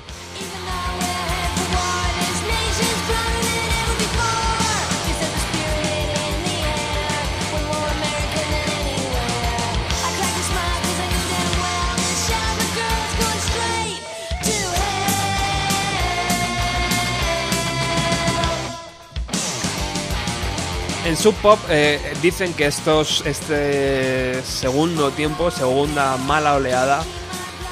En 21.09 21.17
Sub 21.17 21.35
Pop 21.37 21.59
eh, 21.71 21.99
dicen 22.21 22.53
que 22.53 22.67
estos, 22.67 23.23
este 23.25 24.43
segundo 24.45 25.11
tiempo, 25.11 25.51
segunda 25.51 26.19
mala 26.19 26.55
oleada, 26.57 27.03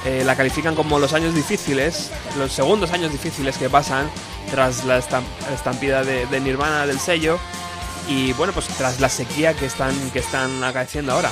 eh, 0.07 0.23
la 0.25 0.35
califican 0.37 0.75
como 0.75 0.99
los 0.99 1.13
años 1.13 1.35
difíciles, 1.35 2.11
los 2.39 2.51
segundos 2.51 2.93
años 2.93 3.13
difíciles 3.13 3.59
que 3.59 3.69
pasan 3.69 4.09
tras 4.51 4.85
la 4.87 4.99
estam- 4.99 5.25
estampida 5.55 6.03
de, 6.03 6.25
de 6.27 6.41
Nirvana 6.41 6.87
del 6.87 6.99
sello 6.99 7.39
y 8.09 8.33
bueno, 8.33 8.55
pues 8.55 8.69
tras 8.69 9.01
la 9.01 9.11
sequía 9.11 9.53
que 9.53 9.67
están, 9.67 9.95
que 10.13 10.21
están 10.21 10.65
acaeciendo 10.65 11.13
ahora. 11.13 11.31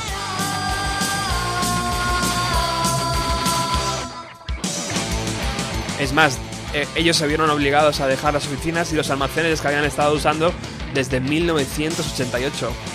Es 5.99 6.12
más, 6.12 6.37
eh, 6.75 6.87
ellos 6.97 7.17
se 7.17 7.27
vieron 7.27 7.49
obligados 7.49 8.01
a 8.01 8.07
dejar 8.07 8.35
las 8.35 8.47
oficinas 8.47 8.93
y 8.93 8.97
los 8.97 9.09
almacenes 9.09 9.62
que 9.62 9.69
habían 9.69 9.85
estado 9.85 10.12
usando 10.14 10.53
desde 10.94 11.18
1988. 11.20 12.93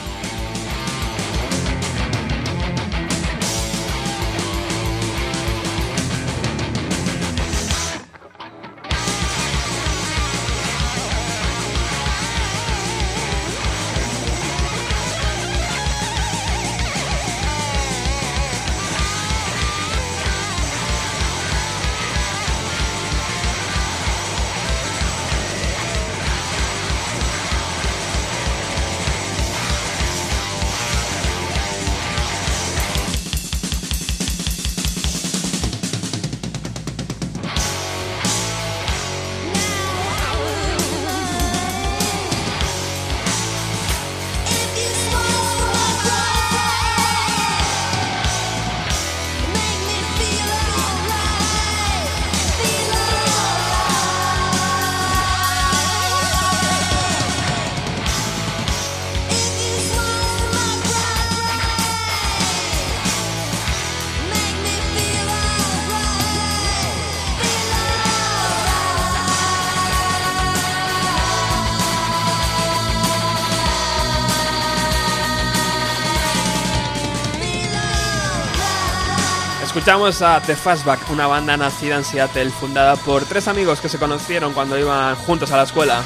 Escuchamos 79.80 80.22
a 80.22 80.42
The 80.42 80.58
Fastback, 80.58 81.10
una 81.10 81.26
banda 81.26 81.56
nacida 81.56 81.96
en 81.96 82.04
Seattle, 82.04 82.50
fundada 82.50 82.98
por 82.98 83.24
tres 83.24 83.48
amigos 83.48 83.80
que 83.80 83.88
se 83.88 83.98
conocieron 83.98 84.52
cuando 84.52 84.78
iban 84.78 85.16
juntos 85.16 85.54
a 85.54 85.58
la 85.58 85.64
escuela. 85.64 86.04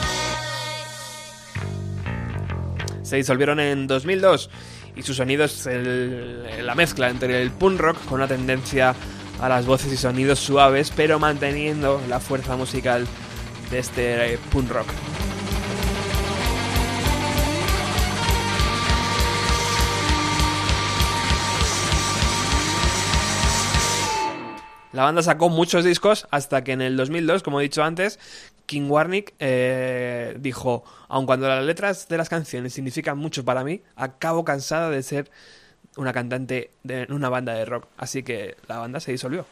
Se 3.01 3.15
disolvieron 3.15 3.59
en 3.59 3.87
2002 3.87 4.51
y 4.95 5.01
su 5.01 5.15
sonido 5.15 5.43
es 5.43 5.67
la 6.61 6.75
mezcla 6.75 7.09
entre 7.09 7.41
el 7.41 7.49
punk 7.49 7.79
rock 7.79 7.97
con 8.05 8.19
una 8.19 8.27
tendencia 8.27 8.93
a 9.41 9.49
las 9.49 9.65
voces 9.65 9.91
y 9.91 9.97
sonidos 9.97 10.37
suaves, 10.37 10.93
pero 10.95 11.17
manteniendo 11.17 11.99
la 12.07 12.19
fuerza 12.19 12.55
musical 12.55 13.07
de 13.71 13.79
este 13.79 14.37
punk 14.51 14.69
rock. 14.69 14.87
La 24.93 25.03
banda 25.03 25.23
sacó 25.23 25.49
muchos 25.49 25.83
discos 25.83 26.27
hasta 26.29 26.63
que 26.63 26.71
en 26.71 26.81
el 26.81 26.95
2002, 26.95 27.41
como 27.41 27.59
he 27.59 27.63
dicho 27.63 27.83
antes, 27.83 28.19
King 28.67 28.89
Warnick 28.89 29.33
eh, 29.39 30.37
dijo, 30.39 30.83
aun 31.07 31.25
cuando 31.25 31.47
las 31.47 31.65
letras 31.65 32.07
de 32.07 32.17
las 32.17 32.29
canciones 32.29 32.73
significan 32.73 33.17
mucho 33.17 33.43
para 33.43 33.63
mí, 33.63 33.81
acabo 33.95 34.45
cansada 34.45 34.91
de 34.91 35.01
ser 35.01 35.31
una 35.97 36.13
cantante 36.13 36.69
de 36.83 37.07
una 37.09 37.29
banda 37.29 37.53
de 37.55 37.65
rock. 37.65 37.87
Así 37.97 38.21
que 38.21 38.55
la 38.67 38.77
banda 38.77 38.99
se 38.99 39.11
disolvió. 39.11 39.47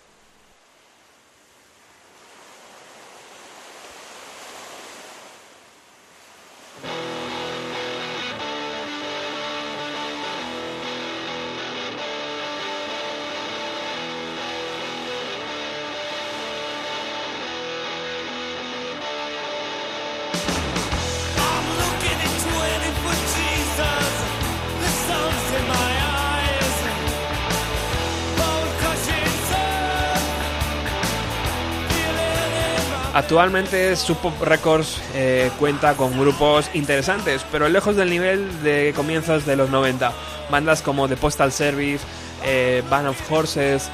Actualmente 33.31 33.95
Sub 33.95 34.17
Pop 34.17 34.41
Records 34.41 34.97
eh, 35.15 35.49
cuenta 35.57 35.93
con 35.93 36.19
grupos 36.19 36.69
interesantes, 36.73 37.45
pero 37.49 37.69
lejos 37.69 37.95
del 37.95 38.09
nivel 38.09 38.61
de 38.61 38.91
comienzos 38.93 39.45
de 39.45 39.55
los 39.55 39.69
90. 39.69 40.11
Bandas 40.49 40.81
como 40.81 41.07
The 41.07 41.15
Postal 41.15 41.53
Service, 41.53 42.03
eh, 42.43 42.83
Band 42.89 43.07
of 43.07 43.31
Horses, 43.31 43.89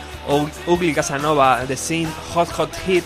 Ugly 0.66 0.92
Casanova, 0.92 1.64
The 1.68 1.78
Scene, 1.78 2.10
Hot 2.34 2.50
Hot 2.54 2.72
Hit 2.88 3.04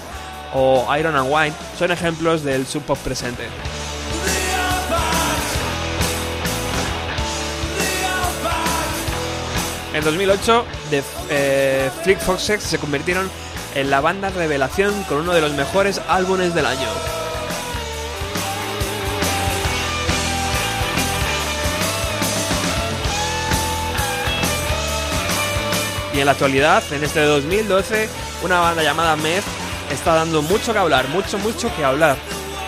o 0.54 0.88
Iron 0.98 1.18
and 1.18 1.30
Wine 1.30 1.54
son 1.78 1.92
ejemplos 1.92 2.46
del 2.46 2.66
Sub 2.66 2.84
Pop 2.84 2.98
presente. 3.00 3.44
En 9.94 10.02
2008, 10.02 10.66
The 10.92 11.04
eh, 11.30 12.18
Foxes 12.22 12.64
se 12.64 12.78
convirtieron 12.78 13.30
en 13.76 13.90
la 13.90 14.02
banda 14.02 14.30
revelación 14.30 15.04
con 15.04 15.20
uno 15.20 15.34
de 15.34 15.42
los 15.42 15.54
mejores 15.54 16.02
álbumes 16.08 16.54
del 16.54 16.66
año. 16.66 16.88
Y 26.14 26.20
en 26.20 26.26
la 26.26 26.34
actualidad, 26.34 26.84
en 26.92 27.04
este 27.04 27.22
2012, 27.22 28.10
una 28.44 28.60
banda 28.60 28.84
llamada 28.84 29.16
Meth 29.16 29.46
está 29.92 30.16
dando 30.16 30.42
mucho 30.42 30.74
que 30.74 30.80
hablar, 30.80 31.08
mucho, 31.08 31.38
mucho 31.38 31.74
que 31.76 31.86
hablar, 31.86 32.18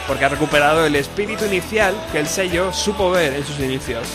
porque 0.07 0.25
ha 0.25 0.29
recuperado 0.29 0.85
el 0.85 0.95
espíritu 0.95 1.45
inicial 1.45 1.93
que 2.11 2.19
el 2.19 2.27
sello 2.27 2.71
supo 2.71 3.11
ver 3.11 3.33
en 3.33 3.45
sus 3.45 3.59
inicios. 3.59 4.07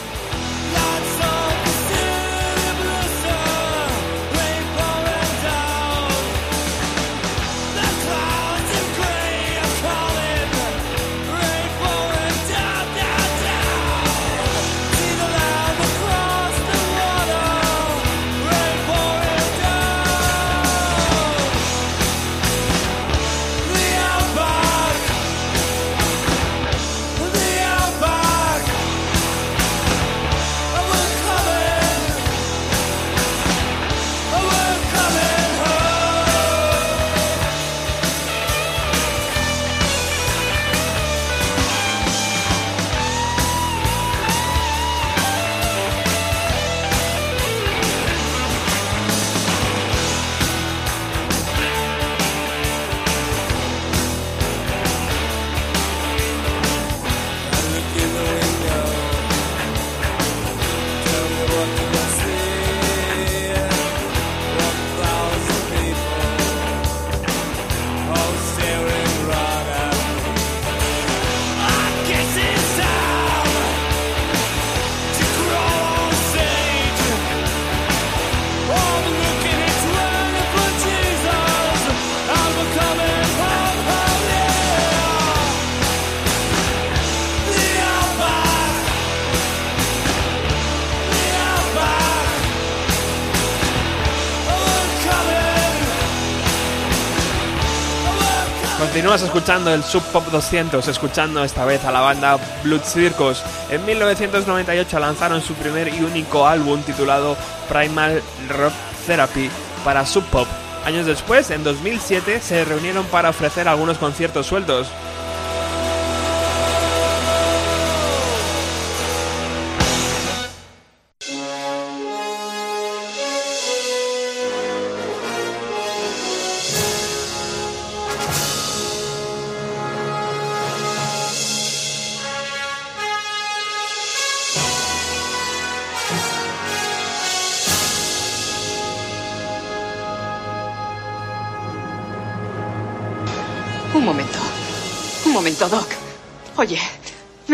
Continúas 98.98 99.22
escuchando 99.22 99.72
el 99.72 99.84
Sub 99.84 100.02
Pop 100.10 100.26
200, 100.26 100.88
escuchando 100.88 101.44
esta 101.44 101.64
vez 101.64 101.84
a 101.84 101.92
la 101.92 102.00
banda 102.00 102.36
Blood 102.64 102.82
Circus. 102.82 103.44
En 103.70 103.86
1998 103.86 104.98
lanzaron 104.98 105.40
su 105.40 105.54
primer 105.54 105.86
y 105.86 106.00
único 106.00 106.48
álbum 106.48 106.82
titulado 106.82 107.36
Primal 107.68 108.20
Rock 108.48 108.72
Therapy 109.06 109.50
para 109.84 110.04
Sub 110.04 110.24
Pop. 110.24 110.48
Años 110.84 111.06
después, 111.06 111.52
en 111.52 111.62
2007, 111.62 112.40
se 112.40 112.64
reunieron 112.64 113.06
para 113.06 113.30
ofrecer 113.30 113.68
algunos 113.68 113.98
conciertos 113.98 114.46
sueltos. 114.46 114.88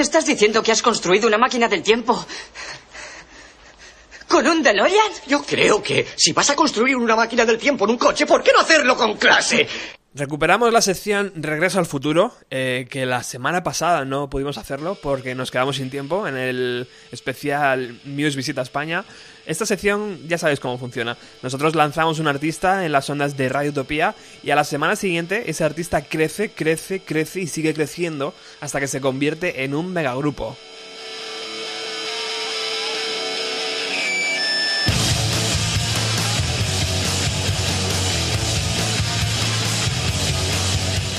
Estás 0.04 0.24
diciendo 0.26 0.62
que 0.62 0.70
has 0.70 0.82
construido 0.82 1.26
una 1.26 1.38
máquina 1.38 1.68
del 1.68 1.82
tiempo? 1.82 2.24
¿Con 4.28 4.46
un 4.46 4.62
DeLorean? 4.62 5.12
Yo 5.26 5.42
creo 5.42 5.82
que 5.82 6.06
si 6.16 6.32
vas 6.32 6.50
a 6.50 6.56
construir 6.56 6.96
una 6.96 7.16
máquina 7.16 7.44
del 7.44 7.58
tiempo 7.58 7.84
en 7.84 7.92
un 7.92 7.98
coche, 7.98 8.26
¿por 8.26 8.42
qué 8.42 8.52
no 8.52 8.60
hacerlo 8.60 8.96
con 8.96 9.16
clase? 9.16 9.66
Recuperamos 10.14 10.72
la 10.72 10.80
sección 10.80 11.32
Regreso 11.34 11.80
al 11.80 11.86
futuro, 11.86 12.32
eh, 12.48 12.86
que 12.88 13.04
la 13.04 13.24
semana 13.24 13.64
pasada 13.64 14.04
no 14.04 14.30
pudimos 14.30 14.58
hacerlo 14.58 14.96
porque 15.02 15.34
nos 15.34 15.50
quedamos 15.50 15.76
sin 15.76 15.90
tiempo 15.90 16.28
en 16.28 16.36
el 16.36 16.88
especial 17.10 18.00
Muse 18.04 18.36
Visita 18.36 18.62
España. 18.62 19.04
Esta 19.46 19.66
sección 19.66 20.18
ya 20.26 20.38
sabéis 20.38 20.60
cómo 20.60 20.78
funciona. 20.78 21.18
Nosotros 21.42 21.74
lanzamos 21.74 22.18
un 22.18 22.28
artista 22.28 22.86
en 22.86 22.92
las 22.92 23.08
ondas 23.10 23.36
de 23.36 23.48
Radio 23.48 23.70
Utopía 23.70 24.14
y 24.42 24.50
a 24.50 24.56
la 24.56 24.64
semana 24.64 24.96
siguiente 24.96 25.50
ese 25.50 25.64
artista 25.64 26.02
crece, 26.02 26.50
crece, 26.50 27.00
crece 27.00 27.40
y 27.40 27.46
sigue 27.46 27.74
creciendo 27.74 28.34
hasta 28.60 28.80
que 28.80 28.88
se 28.88 29.00
convierte 29.00 29.64
en 29.64 29.74
un 29.74 29.92
megagrupo. 29.92 30.56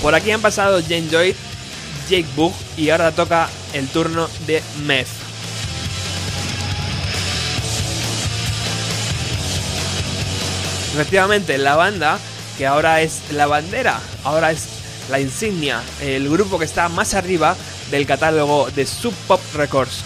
Por 0.02 0.14
aquí 0.14 0.30
han 0.30 0.42
pasado 0.42 0.82
Jane 0.82 1.08
Joy, 1.10 1.36
Jake 2.08 2.28
Bug 2.36 2.54
y 2.78 2.90
ahora 2.90 3.12
toca 3.12 3.50
el 3.74 3.88
turno 3.88 4.30
de 4.46 4.62
Meth. 4.86 5.25
Efectivamente, 10.96 11.58
la 11.58 11.76
banda, 11.76 12.18
que 12.58 12.66
ahora 12.66 13.02
es 13.02 13.20
la 13.32 13.48
bandera, 13.48 14.00
ahora 14.24 14.52
es 14.52 14.66
la 15.10 15.20
insignia, 15.20 15.84
el 16.00 16.30
grupo 16.30 16.58
que 16.58 16.64
está 16.64 16.88
más 16.88 17.14
arriba 17.16 17.58
del 17.92 18.06
catálogo 18.06 18.72
de 18.72 18.86
Sub 18.86 19.14
Pop 19.28 19.42
Records. 19.56 20.06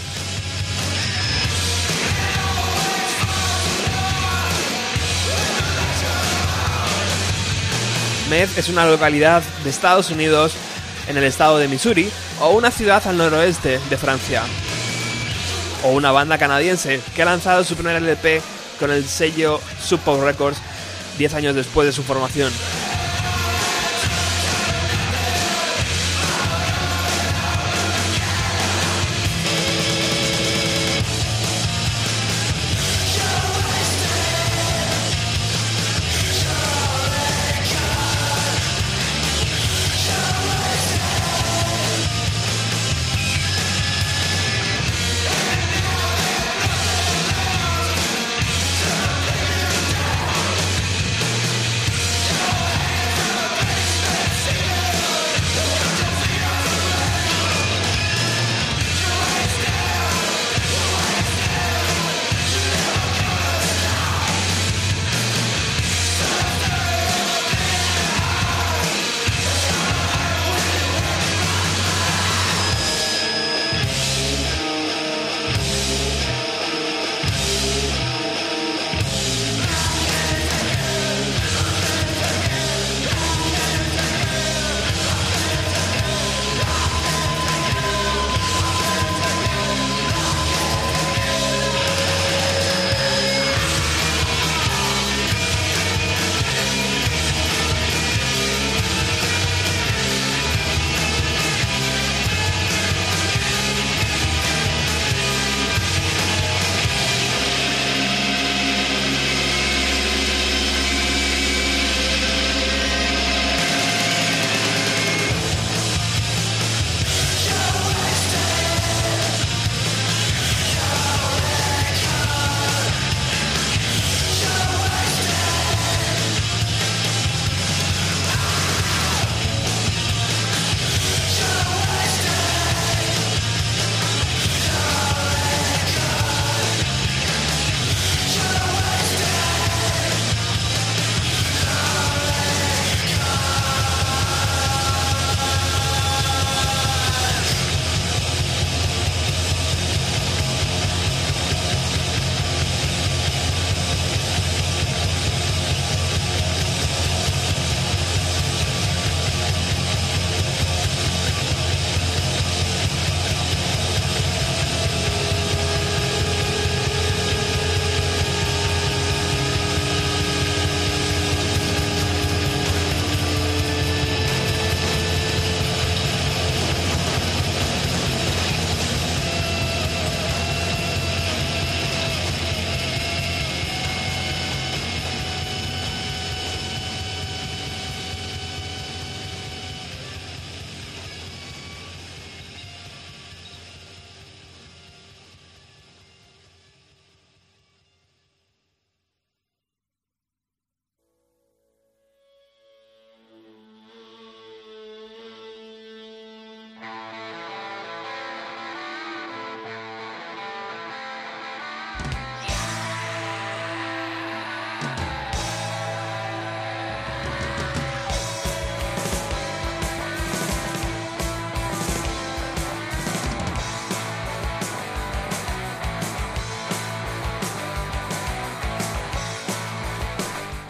Meth 8.32 8.58
es 8.58 8.68
una 8.70 8.88
localidad 8.88 9.44
de 9.64 9.70
Estados 9.70 10.10
Unidos 10.10 10.54
en 11.08 11.18
el 11.18 11.24
estado 11.24 11.60
de 11.60 11.68
Missouri 11.68 12.10
o 12.42 12.50
una 12.50 12.72
ciudad 12.72 13.06
al 13.06 13.18
noroeste 13.18 13.80
de 13.92 13.98
Francia. 13.98 14.42
O 15.84 15.92
una 15.92 16.12
banda 16.12 16.40
canadiense 16.40 17.00
que 17.16 17.22
ha 17.22 17.26
lanzado 17.26 17.64
su 17.64 17.76
primer 17.76 17.98
LP 17.98 18.42
con 18.80 18.90
el 18.90 19.08
sello 19.08 19.62
Sub 19.80 20.00
Pop 20.00 20.24
Records 20.24 20.60
10 21.20 21.34
años 21.34 21.54
después 21.54 21.86
de 21.86 21.92
su 21.92 22.02
formación. 22.02 22.52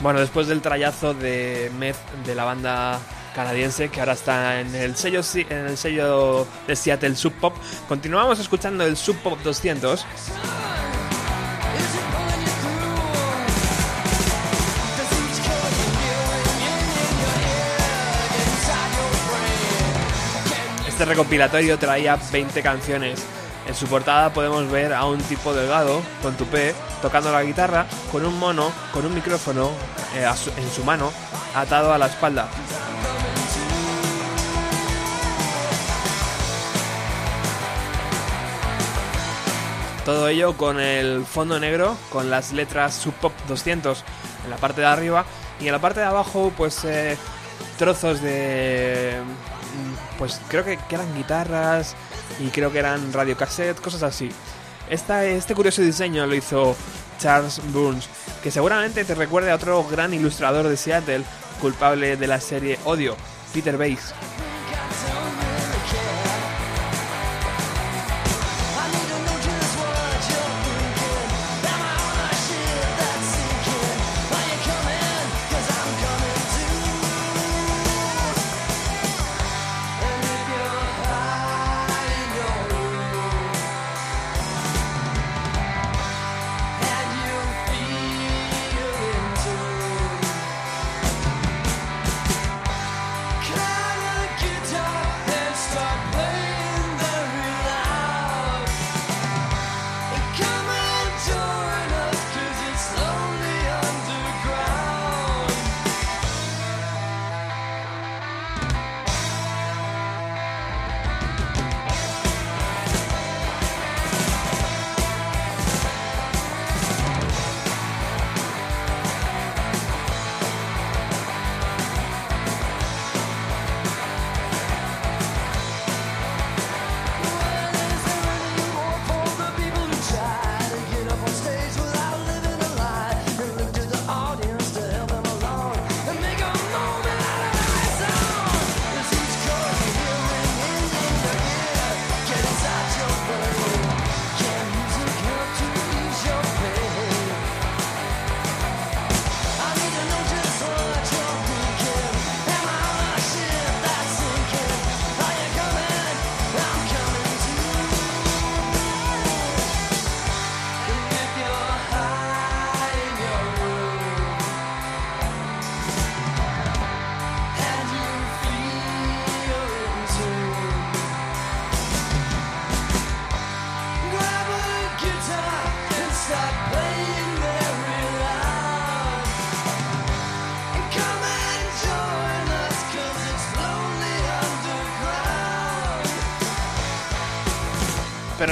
Bueno, 0.09 0.21
después 0.21 0.47
del 0.47 0.59
trayazo 0.59 1.13
de 1.13 1.71
Meth 1.77 1.95
de 2.25 2.33
la 2.33 2.43
banda 2.43 2.99
canadiense 3.35 3.89
que 3.89 3.99
ahora 3.99 4.13
está 4.13 4.59
en 4.59 4.73
el 4.73 4.95
sello 4.95 5.21
en 5.35 5.67
el 5.67 5.77
sello 5.77 6.47
de 6.65 6.75
Seattle 6.75 7.15
Sub 7.15 7.33
Pop, 7.33 7.55
continuamos 7.87 8.39
escuchando 8.39 8.83
el 8.83 8.97
Sub 8.97 9.17
Pop 9.17 9.37
200. 9.43 10.03
Este 20.87 21.05
recopilatorio 21.05 21.77
traía 21.77 22.17
20 22.31 22.63
canciones. 22.63 23.23
En 23.67 23.75
su 23.75 23.85
portada 23.85 24.33
podemos 24.33 24.67
ver 24.71 24.91
a 24.91 25.05
un 25.05 25.19
tipo 25.19 25.53
delgado, 25.53 26.01
con 26.23 26.35
tupé, 26.35 26.73
tocando 27.03 27.31
la 27.31 27.43
guitarra, 27.43 27.85
con 28.11 28.25
un 28.25 28.39
mono, 28.39 28.71
con 28.91 29.05
un 29.05 29.13
micrófono 29.13 29.69
en 30.15 30.71
su 30.71 30.83
mano, 30.83 31.11
atado 31.55 31.93
a 31.93 31.97
la 31.97 32.07
espalda. 32.07 32.49
Todo 40.05 40.27
ello 40.27 40.57
con 40.57 40.79
el 40.79 41.23
fondo 41.23 41.59
negro, 41.59 41.95
con 42.09 42.31
las 42.31 42.51
letras 42.51 42.95
Sub 42.95 43.13
Pop 43.13 43.33
200 43.47 44.03
en 44.43 44.49
la 44.49 44.57
parte 44.57 44.81
de 44.81 44.87
arriba 44.87 45.25
y 45.59 45.67
en 45.67 45.71
la 45.71 45.79
parte 45.79 45.99
de 45.99 46.07
abajo 46.07 46.51
pues 46.57 46.83
eh, 46.83 47.15
trozos 47.77 48.21
de... 48.21 49.17
mm, 49.21 50.17
pues 50.17 50.41
creo 50.47 50.65
que, 50.65 50.77
que 50.77 50.95
eran 50.95 51.13
guitarras 51.15 51.95
y 52.39 52.47
creo 52.47 52.71
que 52.71 52.79
eran 52.79 53.13
radiocassette, 53.13 53.79
cosas 53.79 54.01
así. 54.01 54.31
Esta, 54.89 55.25
este 55.25 55.53
curioso 55.53 55.83
diseño 55.83 56.25
lo 56.25 56.33
hizo 56.33 56.75
Charles 57.19 57.61
Burns, 57.71 58.09
que 58.41 58.49
seguramente 58.49 59.05
te 59.05 59.13
recuerde 59.13 59.51
a 59.51 59.55
otro 59.55 59.83
gran 59.83 60.13
ilustrador 60.13 60.67
de 60.67 60.77
Seattle, 60.77 61.23
culpable 61.61 62.17
de 62.17 62.27
la 62.27 62.39
serie 62.39 62.79
Odio, 62.85 63.15
Peter 63.53 63.77
Bates. 63.77 64.13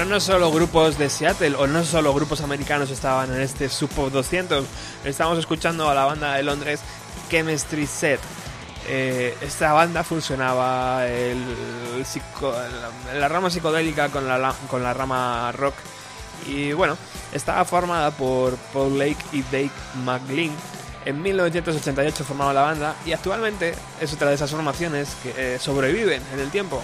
No 0.08 0.20
solo 0.22 0.52
grupos 0.52 0.98
de 0.98 1.10
Seattle 1.10 1.56
o 1.56 1.68
no 1.68 1.84
solo 1.84 2.14
grupos 2.14 2.42
americanos 2.42 2.90
estaban 2.90 3.34
en 3.34 3.42
este 3.42 3.68
Sub 3.68 3.90
Pop 3.90 4.10
200. 4.12 4.66
Estamos 5.04 5.38
escuchando 5.38 5.90
a 5.90 5.94
la 5.94 6.06
banda 6.06 6.36
de 6.36 6.44
Londres 6.44 6.80
Chemistry 7.30 7.86
Set. 7.86 8.20
Eh, 8.88 9.38
esta 9.42 9.74
banda 9.74 10.04
funcionaba 10.04 11.04
la, 13.14 13.28
rama 13.28 13.50
psicodélica 13.50 14.10
con 14.10 14.28
la, 14.28 14.56
con 14.70 14.82
la 14.82 14.94
rama 14.94 15.52
rock. 15.52 15.76
Y 16.48 16.72
bueno, 16.72 16.98
estaba 17.34 17.66
formada 17.66 18.12
por 18.12 18.56
Paul 18.74 18.98
Lake 18.98 19.18
y 19.34 19.42
Dave 19.44 19.72
McLean. 20.06 20.52
En 21.06 21.22
1988 21.22 22.24
formaron 22.24 22.56
la 22.56 22.62
banda 22.62 22.96
y 23.06 23.12
actualmente 23.12 23.74
es 24.00 24.14
otra 24.14 24.30
de 24.30 24.36
esas 24.36 24.52
formaciones 24.52 25.16
que 25.22 25.56
eh, 25.56 25.60
sobreviven 25.60 26.22
en 26.34 26.40
el 26.40 26.50
tiempo. 26.50 26.82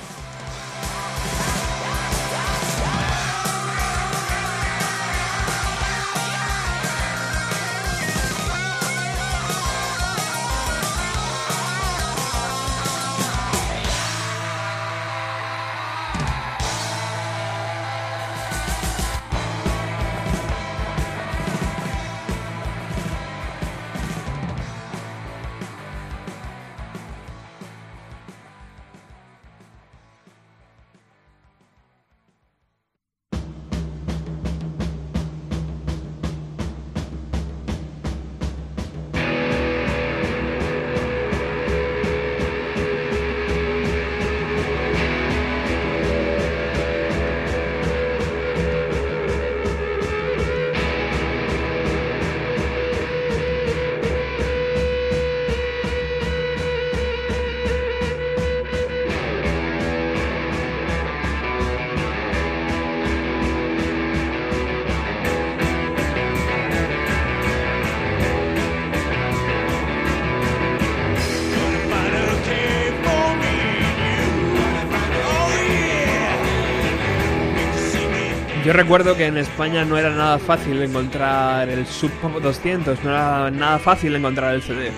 Recuerdo 78.73 79.15
que 79.15 79.27
en 79.27 79.37
España 79.37 79.85
no 79.85 79.99
era 79.99 80.09
nada 80.09 80.39
fácil 80.39 80.81
encontrar 80.81 81.69
el 81.69 81.85
Sub 81.85 82.09
Pop 82.13 82.41
200, 82.41 83.03
no 83.03 83.11
era 83.11 83.51
nada 83.51 83.77
fácil 83.77 84.15
encontrar 84.15 84.55
el 84.55 84.63
CD. 84.63 84.89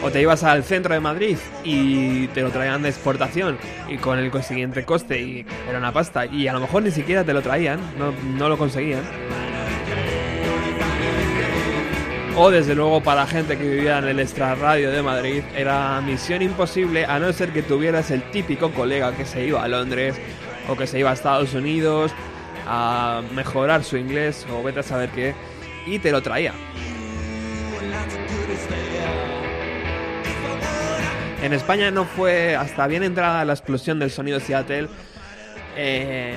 O 0.00 0.08
te 0.12 0.20
ibas 0.22 0.44
al 0.44 0.62
centro 0.62 0.94
de 0.94 1.00
Madrid 1.00 1.36
y 1.64 2.28
te 2.28 2.42
lo 2.42 2.50
traían 2.50 2.82
de 2.82 2.90
exportación 2.90 3.58
y 3.88 3.96
con 3.96 4.20
el 4.20 4.30
consiguiente 4.30 4.84
coste 4.84 5.20
y 5.20 5.44
era 5.68 5.78
una 5.78 5.92
pasta 5.92 6.26
y 6.26 6.46
a 6.46 6.52
lo 6.52 6.60
mejor 6.60 6.84
ni 6.84 6.92
siquiera 6.92 7.24
te 7.24 7.32
lo 7.32 7.42
traían, 7.42 7.80
no, 7.98 8.14
no 8.38 8.48
lo 8.48 8.56
conseguían. 8.56 9.02
O 12.36 12.52
desde 12.52 12.76
luego 12.76 13.02
para 13.02 13.22
la 13.22 13.26
gente 13.26 13.58
que 13.58 13.68
vivía 13.68 13.98
en 13.98 14.04
el 14.04 14.20
extrarradio 14.20 14.92
de 14.92 15.02
Madrid 15.02 15.42
era 15.56 16.00
misión 16.00 16.40
imposible 16.40 17.04
a 17.04 17.18
no 17.18 17.32
ser 17.32 17.50
que 17.50 17.62
tuvieras 17.62 18.12
el 18.12 18.22
típico 18.30 18.70
colega 18.70 19.12
que 19.16 19.26
se 19.26 19.44
iba 19.44 19.64
a 19.64 19.68
Londres 19.68 20.14
o 20.68 20.76
que 20.76 20.86
se 20.86 20.98
iba 20.98 21.10
a 21.10 21.14
Estados 21.14 21.54
Unidos 21.54 22.12
a 22.66 23.22
mejorar 23.34 23.82
su 23.84 23.96
inglés 23.96 24.46
o 24.52 24.62
vete 24.62 24.80
a 24.80 24.82
saber 24.82 25.10
qué 25.10 25.34
y 25.86 25.98
te 25.98 26.12
lo 26.12 26.22
traía. 26.22 26.52
En 31.42 31.52
España 31.54 31.90
no 31.90 32.04
fue 32.04 32.54
hasta 32.54 32.86
bien 32.86 33.02
entrada 33.02 33.44
la 33.44 33.54
explosión 33.54 33.98
del 33.98 34.10
sonido 34.10 34.40
Seattle. 34.40 34.88
eh, 35.76 36.34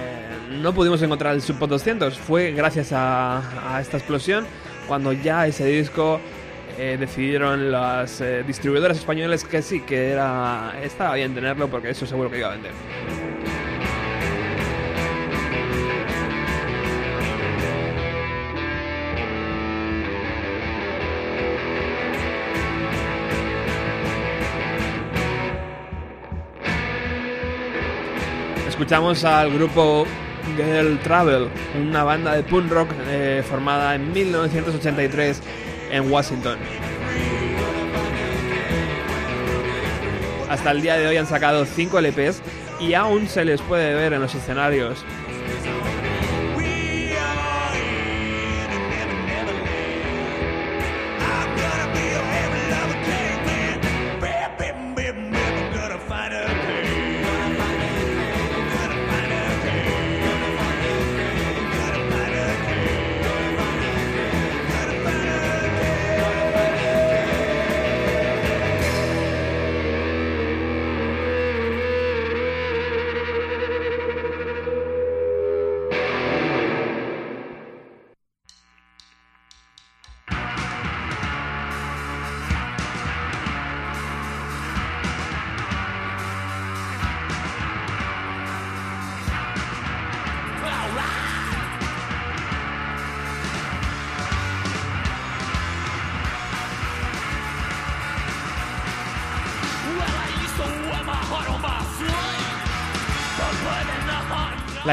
no 0.61 0.73
pudimos 0.73 1.01
encontrar 1.01 1.33
el 1.33 1.41
Sub 1.41 1.57
Pop 1.57 1.69
200. 1.69 2.17
Fue 2.17 2.51
gracias 2.51 2.93
a, 2.93 3.75
a 3.75 3.81
esta 3.81 3.97
explosión 3.97 4.45
cuando 4.87 5.11
ya 5.11 5.45
ese 5.47 5.65
disco 5.65 6.21
eh, 6.77 6.97
decidieron 6.99 7.71
las 7.71 8.21
eh, 8.21 8.43
distribuidoras 8.45 8.97
españoles 8.97 9.43
que 9.43 9.61
sí, 9.61 9.81
que 9.81 10.11
era 10.11 10.73
estaba 10.81 11.15
bien 11.15 11.35
tenerlo 11.35 11.67
porque 11.67 11.89
eso 11.89 12.05
seguro 12.05 12.31
que 12.31 12.39
iba 12.39 12.47
a 12.47 12.51
vender. 12.51 12.71
Escuchamos 28.83 29.23
al 29.23 29.49
grupo 29.53 30.05
Girl 30.57 30.99
Travel, 30.99 31.47
una 31.87 32.03
banda 32.03 32.35
de 32.35 32.43
punk 32.43 32.69
rock 32.69 32.89
eh, 33.07 33.41
formada 33.49 33.95
en 33.95 34.11
1983 34.11 35.41
en 35.89 36.11
Washington. 36.11 36.57
Hasta 40.49 40.71
el 40.71 40.81
día 40.81 40.97
de 40.97 41.07
hoy 41.07 41.15
han 41.15 41.27
sacado 41.27 41.63
5 41.63 42.01
LPs 42.01 42.41
y 42.81 42.93
aún 42.93 43.29
se 43.29 43.45
les 43.45 43.61
puede 43.61 43.93
ver 43.93 44.11
en 44.11 44.19
los 44.19 44.35
escenarios. 44.35 45.05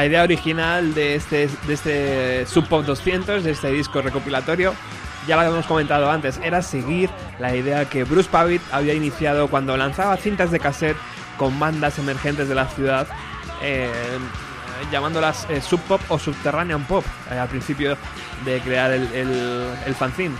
La 0.01 0.07
idea 0.07 0.23
original 0.23 0.95
de 0.95 1.13
este, 1.13 1.47
de 1.63 2.47
Sub 2.47 2.67
Pop 2.67 2.83
200, 2.83 3.43
de 3.43 3.51
este 3.51 3.71
disco 3.71 4.01
recopilatorio, 4.01 4.73
ya 5.27 5.35
lo 5.35 5.43
habíamos 5.43 5.67
comentado 5.67 6.09
antes, 6.09 6.39
era 6.43 6.63
seguir 6.63 7.11
la 7.37 7.55
idea 7.55 7.85
que 7.85 8.03
Bruce 8.03 8.27
Pavitt 8.27 8.63
había 8.71 8.95
iniciado 8.95 9.47
cuando 9.47 9.77
lanzaba 9.77 10.17
cintas 10.17 10.49
de 10.49 10.59
cassette 10.59 10.97
con 11.37 11.59
bandas 11.59 11.99
emergentes 11.99 12.49
de 12.49 12.55
la 12.55 12.65
ciudad, 12.65 13.05
eh, 13.61 13.91
llamándolas 14.91 15.45
eh, 15.51 15.61
Sub 15.61 15.79
Pop 15.81 16.01
o 16.07 16.17
Subterranean 16.17 16.83
Pop, 16.85 17.05
eh, 17.29 17.37
al 17.37 17.49
principio 17.49 17.95
de 18.43 18.59
crear 18.61 18.91
el, 18.91 19.03
el, 19.13 19.69
el 19.85 19.93
fanzine. 19.93 20.33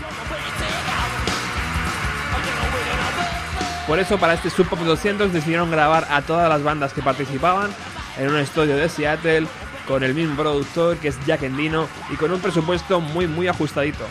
Por 3.86 3.99
eso 3.99 4.18
para 4.18 4.34
este 4.34 4.49
Sub 4.49 4.68
Pop 4.68 4.80
200 4.80 5.32
decidieron 5.32 5.70
grabar 5.70 6.07
a 6.09 6.24
todas 6.24 6.49
las 6.49 6.64
bandas 6.64 6.93
que 6.93 7.03
participaban 7.03 7.70
en 8.18 8.30
un 8.30 8.38
estudio 8.38 8.76
de 8.76 8.89
Seattle 8.89 9.47
con 9.88 10.03
el 10.03 10.14
mismo 10.14 10.36
productor 10.36 10.97
que 10.97 11.09
es 11.09 11.26
Jack 11.26 11.43
Endino 11.43 11.88
y 12.12 12.16
con 12.16 12.32
un 12.32 12.39
presupuesto 12.39 12.99
muy 12.99 13.28
muy 13.28 13.47
ajustadito. 13.47 14.05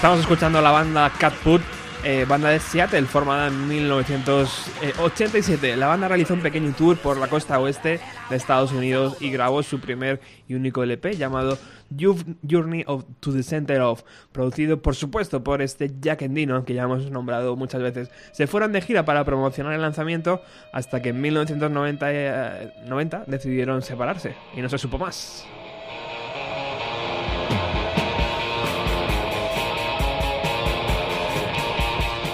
Estamos 0.00 0.20
escuchando 0.20 0.62
la 0.62 0.70
banda 0.70 1.12
Cat 1.18 1.34
Put, 1.44 1.60
eh, 2.04 2.24
banda 2.26 2.48
de 2.48 2.58
Seattle, 2.58 3.02
formada 3.02 3.48
en 3.48 3.68
1987. 3.68 5.76
La 5.76 5.88
banda 5.88 6.08
realizó 6.08 6.32
un 6.32 6.40
pequeño 6.40 6.72
tour 6.72 6.96
por 6.96 7.18
la 7.18 7.28
costa 7.28 7.60
oeste 7.60 8.00
de 8.30 8.36
Estados 8.36 8.72
Unidos 8.72 9.18
y 9.20 9.30
grabó 9.30 9.62
su 9.62 9.78
primer 9.78 10.22
y 10.48 10.54
único 10.54 10.82
LP 10.82 11.18
llamado 11.18 11.58
Journey 11.94 12.86
to 13.20 13.32
the 13.34 13.42
Center 13.42 13.82
of, 13.82 14.02
producido 14.32 14.80
por 14.80 14.94
supuesto 14.94 15.44
por 15.44 15.60
este 15.60 15.92
Jack 16.00 16.22
Endino, 16.22 16.64
que 16.64 16.72
ya 16.72 16.84
hemos 16.84 17.10
nombrado 17.10 17.54
muchas 17.56 17.82
veces. 17.82 18.10
Se 18.32 18.46
fueron 18.46 18.72
de 18.72 18.80
gira 18.80 19.04
para 19.04 19.26
promocionar 19.26 19.74
el 19.74 19.82
lanzamiento 19.82 20.40
hasta 20.72 21.02
que 21.02 21.10
en 21.10 21.20
1990 21.20 22.06
eh, 22.10 22.72
90 22.86 23.24
decidieron 23.26 23.82
separarse 23.82 24.34
y 24.56 24.62
no 24.62 24.70
se 24.70 24.78
supo 24.78 24.96
más. 24.96 25.46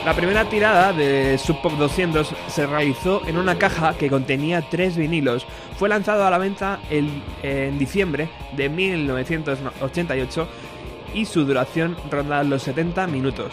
La 0.07 0.15
primera 0.15 0.45
tirada 0.49 0.93
de 0.93 1.37
Sub 1.37 1.61
Pop 1.61 1.73
200 1.73 2.33
se 2.47 2.67
realizó 2.67 3.27
en 3.27 3.37
una 3.37 3.59
caja 3.59 3.95
que 3.99 4.09
contenía 4.09 4.63
tres 4.63 4.97
vinilos. 4.97 5.45
Fue 5.79 5.89
lanzado 5.89 6.25
a 6.25 6.31
la 6.31 6.39
venta 6.39 6.79
el- 6.91 7.23
en 7.43 7.77
diciembre 7.77 8.29
de 8.53 8.69
1988 8.69 10.47
y 11.13 11.25
su 11.25 11.45
duración 11.45 11.97
ronda 12.09 12.45
los 12.45 12.63
70 12.63 13.09
minutos. 13.09 13.53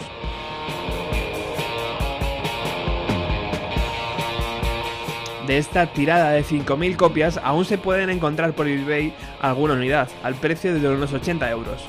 De 5.46 5.58
esta 5.58 5.86
tirada 5.86 6.30
de 6.30 6.42
5.000 6.42 6.96
copias 6.96 7.38
aún 7.42 7.64
se 7.66 7.76
pueden 7.76 8.08
encontrar 8.08 8.52
por 8.54 8.66
eBay 8.66 9.12
alguna 9.42 9.74
unidad, 9.74 10.08
al 10.22 10.34
precio 10.36 10.72
de 10.74 10.88
unos 10.88 11.12
80 11.12 11.50
euros. 11.50 11.84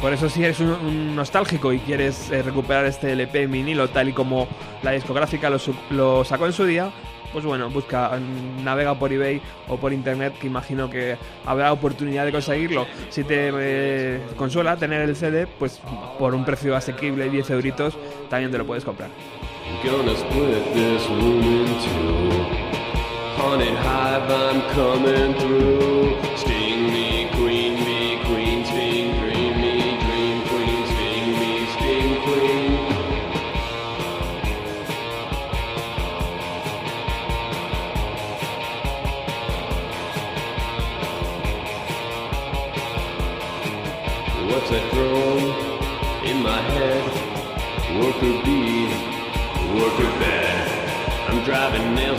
Por 0.00 0.12
eso 0.12 0.28
si 0.28 0.44
eres 0.44 0.60
un, 0.60 1.16
nostálgico 1.16 1.72
y 1.72 1.80
quieres 1.80 2.30
eh, 2.30 2.42
recuperar 2.42 2.86
este 2.86 3.12
LP 3.12 3.42
en 3.42 3.50
vinilo 3.50 3.88
tal 3.88 4.08
y 4.08 4.12
como 4.12 4.46
la 4.82 4.92
discográfica 4.92 5.50
lo, 5.90 6.24
sacó 6.24 6.46
en 6.46 6.52
su 6.52 6.64
día, 6.64 6.92
pues 7.32 7.44
bueno, 7.44 7.68
busca, 7.68 8.10
mm, 8.10 8.64
navega 8.64 8.96
por 8.96 9.12
eBay 9.12 9.42
o 9.66 9.76
por 9.76 9.92
internet 9.92 10.34
que 10.40 10.46
imagino 10.46 10.88
que 10.88 11.16
habrá 11.44 11.72
oportunidad 11.72 12.24
de 12.24 12.30
conseguirlo. 12.30 12.86
Si 13.10 13.24
te 13.24 13.50
eh, 13.52 14.20
consuela 14.36 14.76
tener 14.76 15.02
el 15.02 15.16
CD, 15.16 15.48
pues 15.48 15.80
por 16.16 16.32
un 16.32 16.44
precio 16.44 16.76
asequible, 16.76 17.28
10 17.28 17.50
euritos, 17.50 17.98
también 18.30 18.52
te 18.52 18.58
lo 18.58 18.66
puedes 18.66 18.84
comprar. 18.84 19.10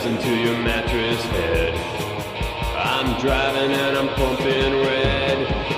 Into 0.06 0.34
your 0.34 0.56
mattress 0.62 1.22
head. 1.24 1.74
I'm 2.76 3.20
driving 3.20 3.72
and 3.72 3.98
I'm 3.98 4.08
pumping 4.14 4.72
red. 4.86 5.69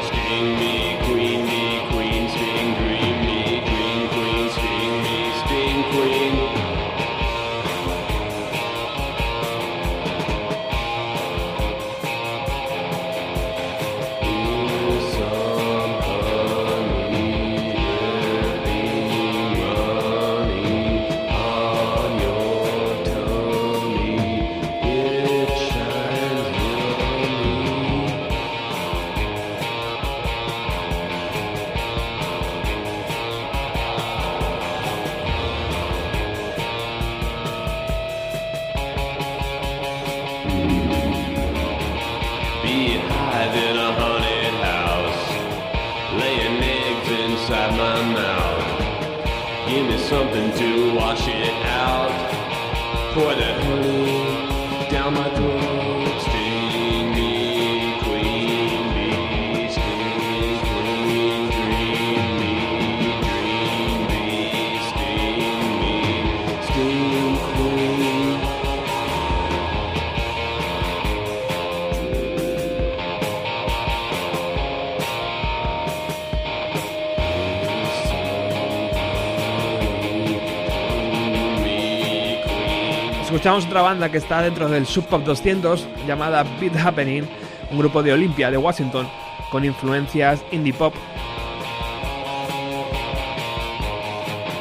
Escuchamos 83.43 83.67
otra 83.67 83.83
banda 83.83 84.09
que 84.09 84.19
está 84.19 84.41
dentro 84.41 84.69
del 84.69 84.87
Sub 84.87 85.05
Pop 85.07 85.25
200 85.25 85.89
llamada 86.07 86.45
Beat 86.61 86.77
Happening, 86.77 87.25
un 87.73 87.79
grupo 87.79 88.01
de 88.01 88.13
Olympia 88.13 88.53
de 88.53 88.57
Washington 88.57 89.09
con 89.51 89.65
influencias 89.65 90.45
indie 90.53 90.73
pop. 90.73 90.95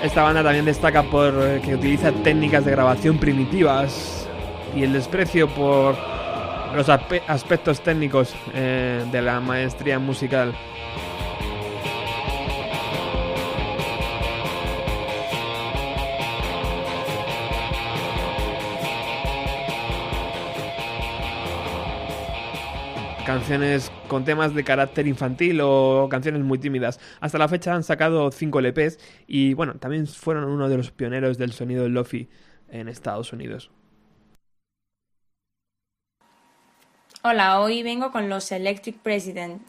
Esta 0.01 0.23
banda 0.23 0.41
también 0.41 0.65
destaca 0.65 1.03
por 1.03 1.31
eh, 1.43 1.61
que 1.63 1.75
utiliza 1.75 2.11
técnicas 2.11 2.65
de 2.65 2.71
grabación 2.71 3.19
primitivas 3.19 4.27
y 4.75 4.81
el 4.81 4.93
desprecio 4.93 5.47
por 5.47 5.95
los 6.75 6.89
aspe- 6.89 7.21
aspectos 7.27 7.81
técnicos 7.81 8.33
eh, 8.55 9.05
de 9.11 9.21
la 9.21 9.39
maestría 9.39 9.99
musical. 9.99 10.55
Canciones 23.31 23.93
con 24.09 24.25
temas 24.25 24.53
de 24.53 24.65
carácter 24.65 25.07
infantil 25.07 25.61
o 25.63 26.09
canciones 26.11 26.41
muy 26.41 26.57
tímidas. 26.57 26.99
Hasta 27.21 27.37
la 27.37 27.47
fecha 27.47 27.73
han 27.73 27.81
sacado 27.81 28.29
5 28.29 28.59
LPs 28.59 28.99
y 29.25 29.53
bueno, 29.53 29.75
también 29.75 30.05
fueron 30.05 30.43
uno 30.43 30.67
de 30.67 30.75
los 30.75 30.91
pioneros 30.91 31.37
del 31.37 31.53
sonido 31.53 31.87
lofi 31.87 32.27
en 32.67 32.89
Estados 32.89 33.31
Unidos. 33.31 33.71
Hola, 37.23 37.61
hoy 37.61 37.83
vengo 37.83 38.11
con 38.11 38.27
los 38.27 38.51
Electric 38.51 38.97
President, 38.97 39.61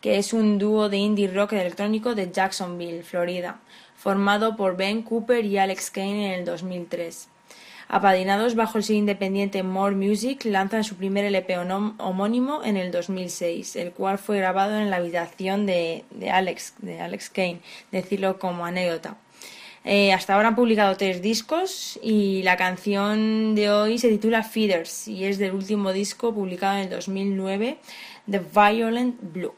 que 0.00 0.18
es 0.18 0.32
un 0.32 0.58
dúo 0.58 0.88
de 0.88 0.98
indie 0.98 1.26
rock 1.26 1.54
electrónico 1.54 2.14
de 2.14 2.30
Jacksonville, 2.30 3.02
Florida, 3.02 3.58
formado 3.96 4.54
por 4.54 4.76
Ben 4.76 5.02
Cooper 5.02 5.44
y 5.44 5.58
Alex 5.58 5.90
Kane 5.90 6.34
en 6.34 6.38
el 6.38 6.44
2003. 6.44 7.28
Apadrinados 7.88 8.54
bajo 8.54 8.76
el 8.76 8.84
sello 8.84 8.98
independiente 8.98 9.62
More 9.62 9.96
Music, 9.96 10.44
lanzan 10.44 10.84
su 10.84 10.96
primer 10.96 11.24
LP 11.24 11.56
homónimo 11.58 12.62
en 12.62 12.76
el 12.76 12.90
2006, 12.90 13.76
el 13.76 13.92
cual 13.92 14.18
fue 14.18 14.36
grabado 14.36 14.78
en 14.78 14.90
la 14.90 14.96
habitación 14.96 15.64
de, 15.64 16.04
de 16.10 16.30
Alex, 16.30 16.74
de 16.78 17.00
Alex 17.00 17.30
Kane, 17.30 17.60
decirlo 17.90 18.38
como 18.38 18.66
anécdota. 18.66 19.16
Eh, 19.84 20.12
hasta 20.12 20.34
ahora 20.34 20.48
han 20.48 20.54
publicado 20.54 20.98
tres 20.98 21.22
discos 21.22 21.98
y 22.02 22.42
la 22.42 22.58
canción 22.58 23.54
de 23.54 23.70
hoy 23.70 23.98
se 23.98 24.10
titula 24.10 24.42
Feeders 24.42 25.08
y 25.08 25.24
es 25.24 25.38
del 25.38 25.52
último 25.52 25.94
disco 25.94 26.34
publicado 26.34 26.76
en 26.76 26.82
el 26.82 26.90
2009, 26.90 27.78
The 28.30 28.40
Violent 28.54 29.16
Blue. 29.32 29.54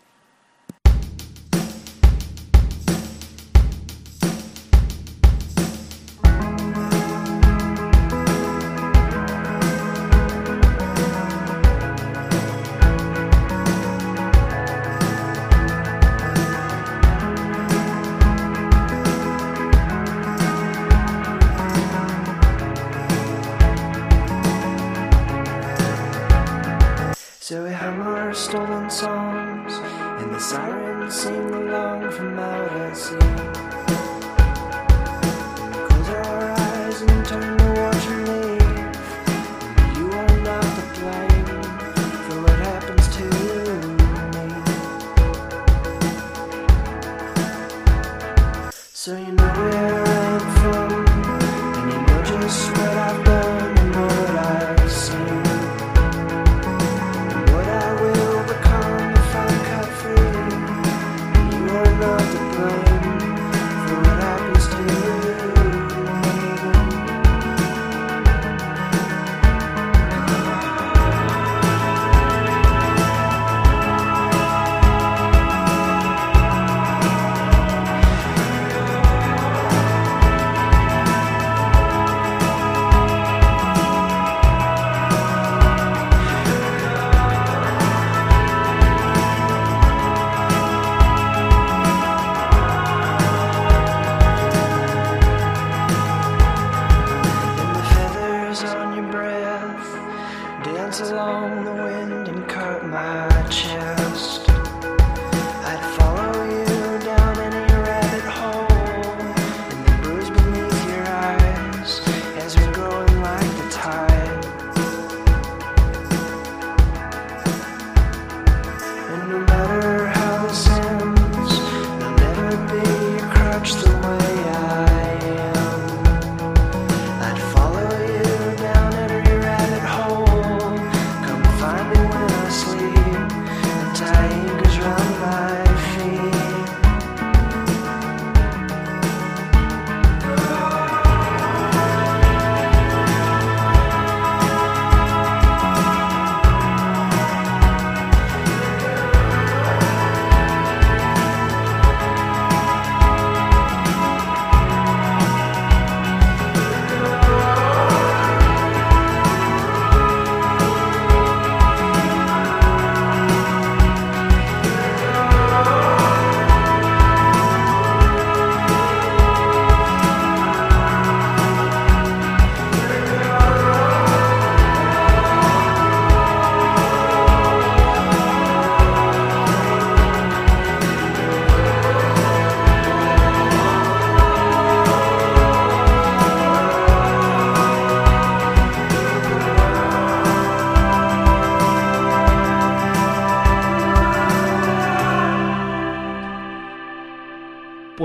Breath 99.30 100.64
dance 100.64 101.00
along 101.00 101.64
the 101.64 101.72
wind 101.72 102.28
and 102.28 102.48
cut 102.48 102.84
my 102.84 103.28
chest. 103.48 104.39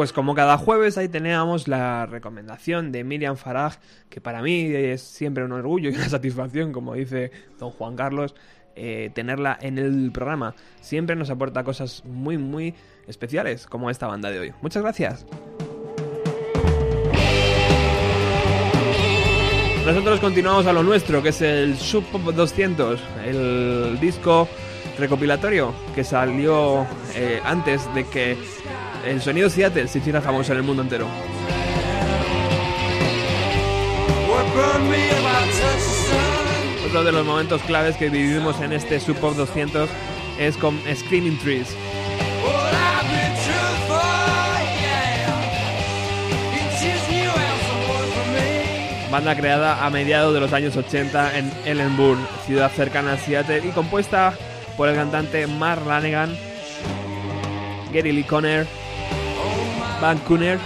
Pues 0.06 0.14
como 0.14 0.36
cada 0.36 0.60
jueves 0.60 1.00
ahí 1.00 1.10
teníamos 1.10 1.68
la 1.68 2.06
recomendación 2.06 2.92
de 2.92 3.04
Miriam 3.04 3.38
Farag, 3.38 3.80
que 4.08 4.22
para 4.22 4.44
mí 4.44 4.66
es 4.72 5.02
siempre 5.02 5.44
un 5.44 5.52
orgullo 5.52 5.90
y 5.90 5.96
una 5.96 6.08
satisfacción, 6.10 6.72
como 6.72 6.94
dice 6.94 7.32
don 7.58 7.72
Juan 7.72 7.96
Carlos, 7.96 8.36
eh, 8.76 9.10
tenerla 9.16 9.58
en 9.60 9.80
el 9.80 10.12
programa. 10.12 10.54
Siempre 10.80 11.16
nos 11.16 11.32
aporta 11.32 11.64
cosas 11.64 12.06
muy, 12.06 12.38
muy 12.38 12.76
especiales, 13.08 13.66
como 13.66 13.90
esta 13.90 14.06
banda 14.06 14.30
de 14.30 14.42
hoy. 14.42 14.54
Muchas 14.62 14.84
gracias. 14.84 15.26
Nosotros 19.88 20.20
continuamos 20.20 20.68
a 20.68 20.74
lo 20.74 20.84
nuestro, 20.84 21.24
que 21.24 21.30
es 21.30 21.42
el 21.42 21.78
Sub 21.78 22.04
Pop 22.12 22.22
200, 22.22 23.02
el 23.26 24.00
disco 24.00 24.48
recopilatorio 25.00 25.74
que 25.94 26.04
salió 26.04 26.86
eh, 27.16 27.42
antes 27.44 27.92
de 27.96 28.06
que 28.06 28.38
el 29.06 29.22
sonido 29.22 29.50
Seattle 29.50 29.88
se 29.88 30.00
hiciera 30.00 30.22
famoso 30.22 30.52
en 30.52 30.58
el 30.60 30.64
mundo 30.64 30.82
entero. 30.82 31.08
Otro 36.86 37.04
de 37.04 37.12
los 37.12 37.26
momentos 37.26 37.62
claves 37.64 37.98
que 37.98 38.10
vivimos 38.10 38.60
en 38.62 38.74
este 38.74 39.00
Sub 39.00 39.18
Pop 39.18 39.36
200 39.36 39.90
es 40.40 40.58
con 40.58 40.80
Screaming 40.94 41.38
Trees. 41.40 41.76
Banda 49.12 49.36
creada 49.38 49.86
a 49.86 49.90
mediados 49.90 50.34
de 50.34 50.42
los 50.42 50.52
años 50.52 50.76
80 50.76 51.38
en 51.38 51.52
Ellenburg, 51.66 52.20
ciudad 52.46 52.72
cercana 52.72 53.14
a 53.14 53.18
Seattle, 53.18 53.62
y 53.66 53.70
compuesta 53.70 54.34
por 54.76 54.90
el 54.90 54.96
cantante 54.96 55.48
Mark 55.48 55.86
Lanegan, 55.86 56.36
Gary 57.94 58.12
Lee 58.12 58.24
Conner, 58.24 58.68
Van 60.02 60.18
Cooner 60.20 60.60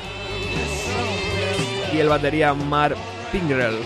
y 1.93 1.99
el 1.99 2.09
batería 2.09 2.53
Mark 2.53 2.97
Pingrell. 3.31 3.79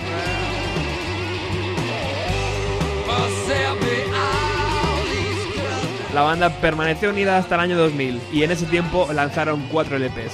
La 6.13 6.21
banda 6.21 6.49
permaneció 6.49 7.09
unida 7.09 7.37
hasta 7.37 7.55
el 7.55 7.61
año 7.61 7.77
2000 7.77 8.21
y 8.31 8.43
en 8.43 8.51
ese 8.51 8.67
tiempo 8.67 9.09
lanzaron 9.11 9.67
cuatro 9.71 9.97
LPs. 9.97 10.33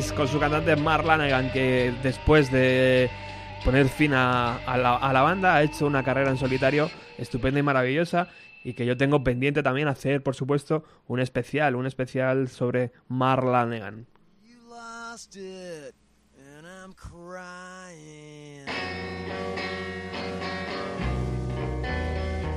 Con 0.00 0.26
su 0.28 0.40
cantante 0.40 0.76
Mark 0.76 1.04
Lanegan, 1.04 1.52
que 1.52 1.92
después 2.02 2.50
de 2.50 3.10
poner 3.66 3.86
fin 3.90 4.14
a, 4.14 4.56
a 4.56 4.78
la, 4.78 4.96
a 4.96 5.12
la 5.12 5.20
banda 5.20 5.54
ha 5.54 5.62
hecho 5.62 5.86
una 5.86 6.02
carrera 6.02 6.30
en 6.30 6.38
solitario 6.38 6.90
estupenda 7.18 7.60
y 7.60 7.62
maravillosa. 7.62 8.28
Y 8.64 8.72
que 8.72 8.86
yo 8.86 8.96
tengo 8.96 9.22
pendiente 9.22 9.62
también 9.62 9.88
hacer, 9.88 10.22
por 10.22 10.34
supuesto, 10.34 10.84
un 11.06 11.20
especial, 11.20 11.76
un 11.76 11.86
especial 11.86 12.48
sobre 12.48 12.92
Mark 13.08 13.44
Lanegan. 13.44 14.06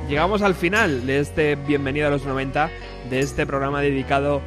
Llegamos 0.07 0.41
al 0.41 0.55
final 0.55 1.05
de 1.05 1.19
este 1.19 1.55
Bienvenido 1.55 2.07
a 2.07 2.09
los 2.09 2.25
90, 2.25 2.69
de 3.09 3.19
este 3.19 3.45
programa 3.45 3.81
dedicado 3.81 4.41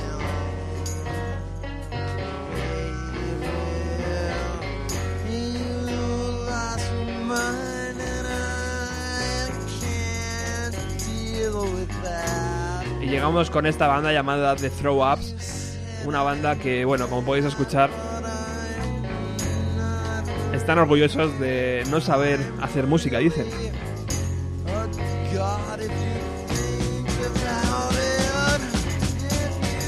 Baby, 5.26 5.60
you 5.60 6.46
lost 6.46 6.92
your 6.92 7.24
mind, 7.26 8.00
and 8.00 8.28
I 8.28 9.50
can't 9.80 10.76
deal 11.00 11.64
with 11.74 11.90
that. 12.04 12.86
Y 13.02 13.08
llegamos 13.08 13.50
con 13.50 13.66
esta 13.66 13.88
banda 13.88 14.12
llamada 14.12 14.56
The 14.56 14.70
Throw 14.70 15.02
Ups, 15.02 15.78
una 16.06 16.22
banda 16.22 16.56
que, 16.58 16.86
bueno, 16.86 17.08
como 17.08 17.24
podéis 17.24 17.46
escuchar, 17.46 17.90
están 20.54 20.80
orgullosos 20.80 21.40
de 21.40 21.84
no 21.90 22.02
saber 22.02 22.40
hacer 22.62 22.86
música, 22.88 23.20
dicen. 23.20 23.48
God, 25.40 25.80
if 25.80 25.90
you 25.90 26.16
think 26.48 27.08
about 27.26 27.94
it, 27.96 28.62
if 29.32 29.56
you 29.72 29.88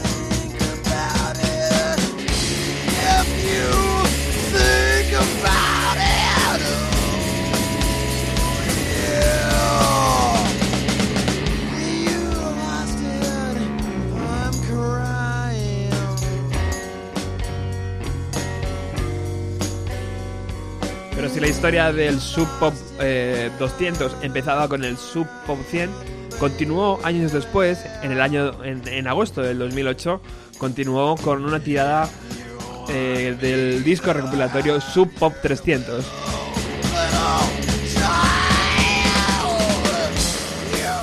think 0.00 0.56
about 0.56 1.36
it, 1.36 2.00
if 2.88 3.28
you 3.44 3.68
think 4.50 5.12
about 5.12 5.44
it, 5.44 5.49
si 21.32 21.38
la 21.38 21.48
historia 21.48 21.92
del 21.92 22.20
Sub 22.20 22.48
Pop 22.58 22.74
eh, 23.00 23.50
200 23.58 24.16
empezaba 24.22 24.68
con 24.68 24.84
el 24.84 24.96
Sub 24.96 25.26
Pop 25.46 25.58
100, 25.70 25.90
continuó 26.38 26.98
años 27.04 27.32
después, 27.32 27.84
en 28.02 28.12
el 28.12 28.20
año 28.20 28.64
en, 28.64 28.86
en 28.88 29.06
agosto 29.06 29.40
del 29.40 29.58
2008, 29.58 30.20
continuó 30.58 31.16
con 31.16 31.44
una 31.44 31.60
tirada 31.60 32.08
eh, 32.88 33.36
del 33.40 33.84
disco 33.84 34.12
recopilatorio 34.12 34.80
Sub 34.80 35.08
Pop 35.14 35.32
300. 35.40 36.04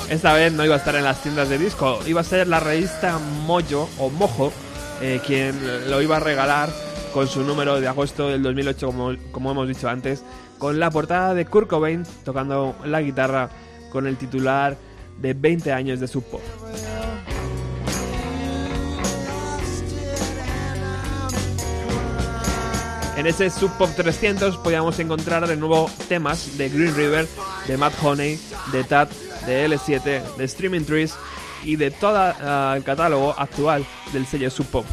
Esta 0.10 0.34
vez 0.34 0.52
no 0.54 0.66
iba 0.66 0.76
a 0.76 0.78
estar 0.78 0.96
en 0.96 1.04
las 1.04 1.22
tiendas 1.22 1.50
de 1.50 1.58
disco, 1.58 2.00
iba 2.06 2.22
a 2.22 2.24
ser 2.24 2.48
la 2.48 2.60
revista 2.60 3.20
Mojo 3.46 3.90
o 3.98 4.10
Mojo 4.10 4.52
eh, 5.02 5.22
quien 5.26 5.56
lo 5.90 6.02
iba 6.02 6.18
a 6.18 6.20
regalar 6.20 6.87
con 7.18 7.28
su 7.28 7.41
número 7.41 7.82
de 7.82 7.88
agosto 7.88 8.30
del 8.30 8.43
2008, 8.43 8.93
como, 9.32 9.49
hemos 9.51 9.68
dicho 9.68 9.89
antes, 9.89 10.24
con 10.59 10.80
la 10.80 10.91
portada 10.91 11.34
de 11.34 11.47
Kurt 11.47 11.68
Cobain 11.68 12.03
tocando 12.24 12.76
la 12.86 13.01
guitarra 13.01 13.49
con 13.91 14.05
el 14.05 14.18
titular 14.18 14.78
de 15.20 15.34
20 15.34 15.74
años 15.74 15.99
de 15.99 16.07
Sub 16.07 16.24
Pop. 16.26 16.41
En 23.18 23.26
ese 23.26 23.49
Sub 23.49 23.72
Pop 23.80 23.89
300 23.95 24.57
podíamos 24.57 24.99
encontrar 24.99 25.47
de 25.47 25.57
nuevo 25.57 25.89
temas 26.07 26.55
de 26.59 26.70
Green 26.70 26.95
River, 26.95 27.28
de 27.68 27.78
Matt 27.78 27.95
Honey, 28.03 28.39
de 28.72 28.84
Tad, 28.84 29.07
de 29.47 29.68
L7, 29.68 30.36
de 30.36 30.43
Streaming 30.43 30.84
Trees 30.84 31.15
y 31.63 31.78
de 31.78 31.89
todo 31.89 32.15
ah, 32.15 32.76
el 32.78 32.84
catálogo 32.84 33.34
actual 33.36 33.84
del 34.13 34.28
sello 34.28 34.51
Sub 34.51 34.68
Pop. 34.68 34.86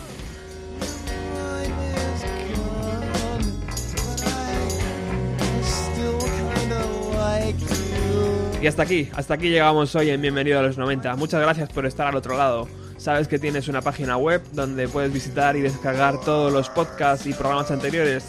Y 8.65 8.67
hasta 8.67 8.83
aquí, 8.85 9.11
hasta 9.15 9.35
aquí 9.35 9.51
llegamos 9.51 9.95
hoy 9.95 10.09
en 10.09 10.23
Bienvenido 10.23 10.59
a 10.59 10.63
los 10.63 10.79
90. 10.79 11.17
Muchas 11.17 11.39
gracias 11.43 11.69
por 11.69 11.85
estar 11.85 12.07
al 12.07 12.17
otro 12.17 12.35
lado. 12.35 12.67
Sabes 12.97 13.29
que 13.29 13.39
tienes 13.39 13.69
una 13.69 13.83
página 13.83 14.17
web 14.17 14.41
donde 14.53 14.89
puedes 14.89 15.13
visitar 15.13 15.55
y 15.55 15.61
descargar 15.61 16.19
todos 16.23 16.51
los 16.51 16.71
podcasts 16.71 17.27
y 17.27 17.35
programas 17.35 17.71
anteriores. 17.71 18.25